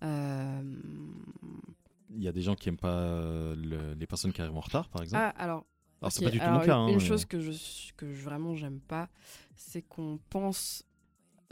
[0.02, 0.62] Euh,
[2.12, 4.88] Il y a des gens qui aiment pas le- les personnes qui arrivent en retard,
[4.88, 5.22] par exemple?
[5.24, 5.64] Ah, alors.
[6.02, 6.74] Alors, c'est ok, pas du tout alors, mon cas.
[6.74, 7.52] Une, hein, une mais- chose que je,
[7.96, 9.08] que je vraiment j'aime pas,
[9.54, 10.84] c'est qu'on pense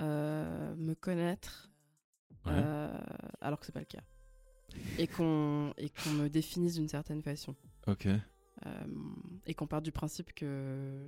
[0.01, 1.70] me connaître
[2.46, 2.53] Ouais.
[3.40, 4.03] alors que c'est pas le cas.
[4.99, 7.55] Et qu'on et qu'on me définisse d'une certaine façon.
[7.86, 8.09] Ok.
[8.67, 8.85] Euh,
[9.47, 11.07] et qu'on part du principe que,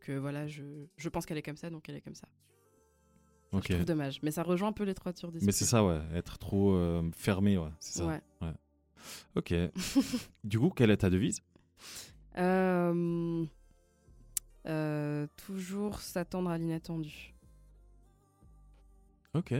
[0.00, 0.62] que voilà, je,
[0.96, 2.28] je pense qu'elle est comme ça, donc elle est comme ça.
[3.50, 3.66] Ça, Ok.
[3.68, 4.20] Je trouve dommage.
[4.22, 5.46] Mais ça rejoint un peu l'étroiture d'esprit.
[5.46, 6.00] Mais c'est ça, ouais.
[6.14, 7.68] Être trop euh, fermé, ouais.
[7.80, 8.06] C'est ça.
[8.06, 8.20] Ouais.
[9.34, 9.52] Ok.
[10.44, 11.40] du coup, quelle est ta devise?
[12.38, 13.44] Euh,
[14.66, 17.34] euh, toujours s'attendre à l'inattendu.
[19.34, 19.54] Ok.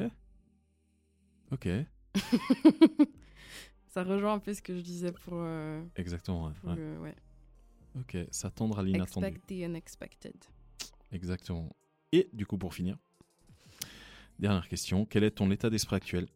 [1.50, 1.68] Ok.
[3.88, 5.44] Ça rejoint un peu ce que je disais pour,
[5.96, 6.46] Exactement.
[6.46, 6.76] ouais, pour ouais.
[6.76, 7.14] le- ouais.
[7.98, 8.16] Ok.
[8.30, 9.26] S'attendre à l'inattendu.
[9.26, 10.34] Expect the unexpected.
[11.12, 11.74] Exactement.
[12.12, 12.96] Et du coup, pour finir,
[14.38, 15.04] dernière question.
[15.06, 16.26] Quel est ton état d'esprit actuel?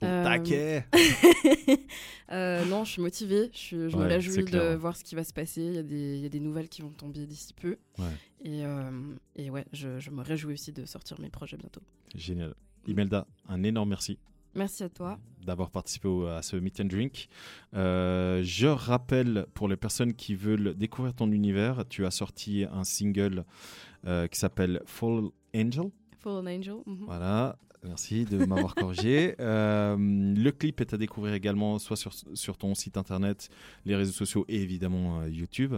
[0.00, 0.86] Au Euh, taquet
[2.30, 3.50] Euh, non, je suis motivée.
[3.52, 5.62] Je, me réjouis de clair, voir ce qui va se passer.
[5.62, 7.78] Il y, a des, il y a des nouvelles qui vont tomber d'ici peu.
[7.98, 8.04] Ouais.
[8.44, 8.90] Et, euh,
[9.34, 11.80] et ouais, je, je me réjouis aussi de sortir mes projets bientôt.
[12.14, 12.54] Génial.
[12.86, 14.18] Imelda, un énorme merci
[14.58, 15.18] Merci à toi.
[15.46, 17.28] d'avoir participé au- à ce Meet and Drink.
[17.74, 22.84] Euh, je rappelle pour les personnes qui veulent découvrir ton univers, tu as sorti un
[22.84, 23.44] single
[24.06, 25.90] euh, qui s'appelle Fall Angel.
[26.18, 26.74] Fallen Angel.
[26.84, 27.04] mhm.
[27.06, 29.36] Voilà, merci de m'avoir corrigé.
[29.40, 33.48] Euh, le clip est à découvrir également soit sur, sur ton site internet,
[33.86, 35.76] les réseaux sociaux et évidemment euh, YouTube.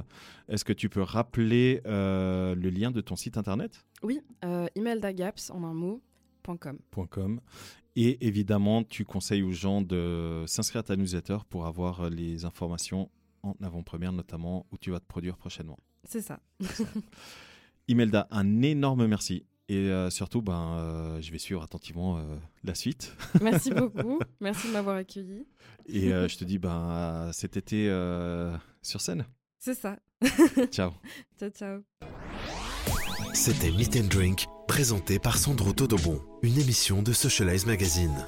[0.48, 3.84] Est-ce que tu peux rappeler euh, le lien de ton site internet?
[4.02, 6.02] Oui, euh, imeldagaps en un mot.
[6.58, 6.78] .com.
[7.10, 7.40] .com.
[7.96, 12.44] Et évidemment, tu conseilles aux gens de s'inscrire à ta newsletter pour avoir euh, les
[12.44, 13.10] informations
[13.42, 15.78] en avant-première, notamment où tu vas te produire prochainement.
[16.04, 16.40] C'est ça.
[17.88, 19.44] Imelda, un énorme merci.
[19.68, 23.14] Et euh, surtout, ben, euh, je vais suivre attentivement euh, la suite.
[23.40, 24.18] Merci beaucoup.
[24.40, 25.46] Merci de m'avoir accueilli.
[25.86, 29.26] Et euh, je te dis, ben, à cet été euh, sur scène.
[29.58, 29.96] C'est ça.
[30.72, 30.90] Ciao.
[31.38, 31.82] Ciao, ciao.
[33.32, 34.46] C'était Meet and Drink,
[34.80, 38.26] présenté par Sandro Todobon, une émission de Socialize Magazine.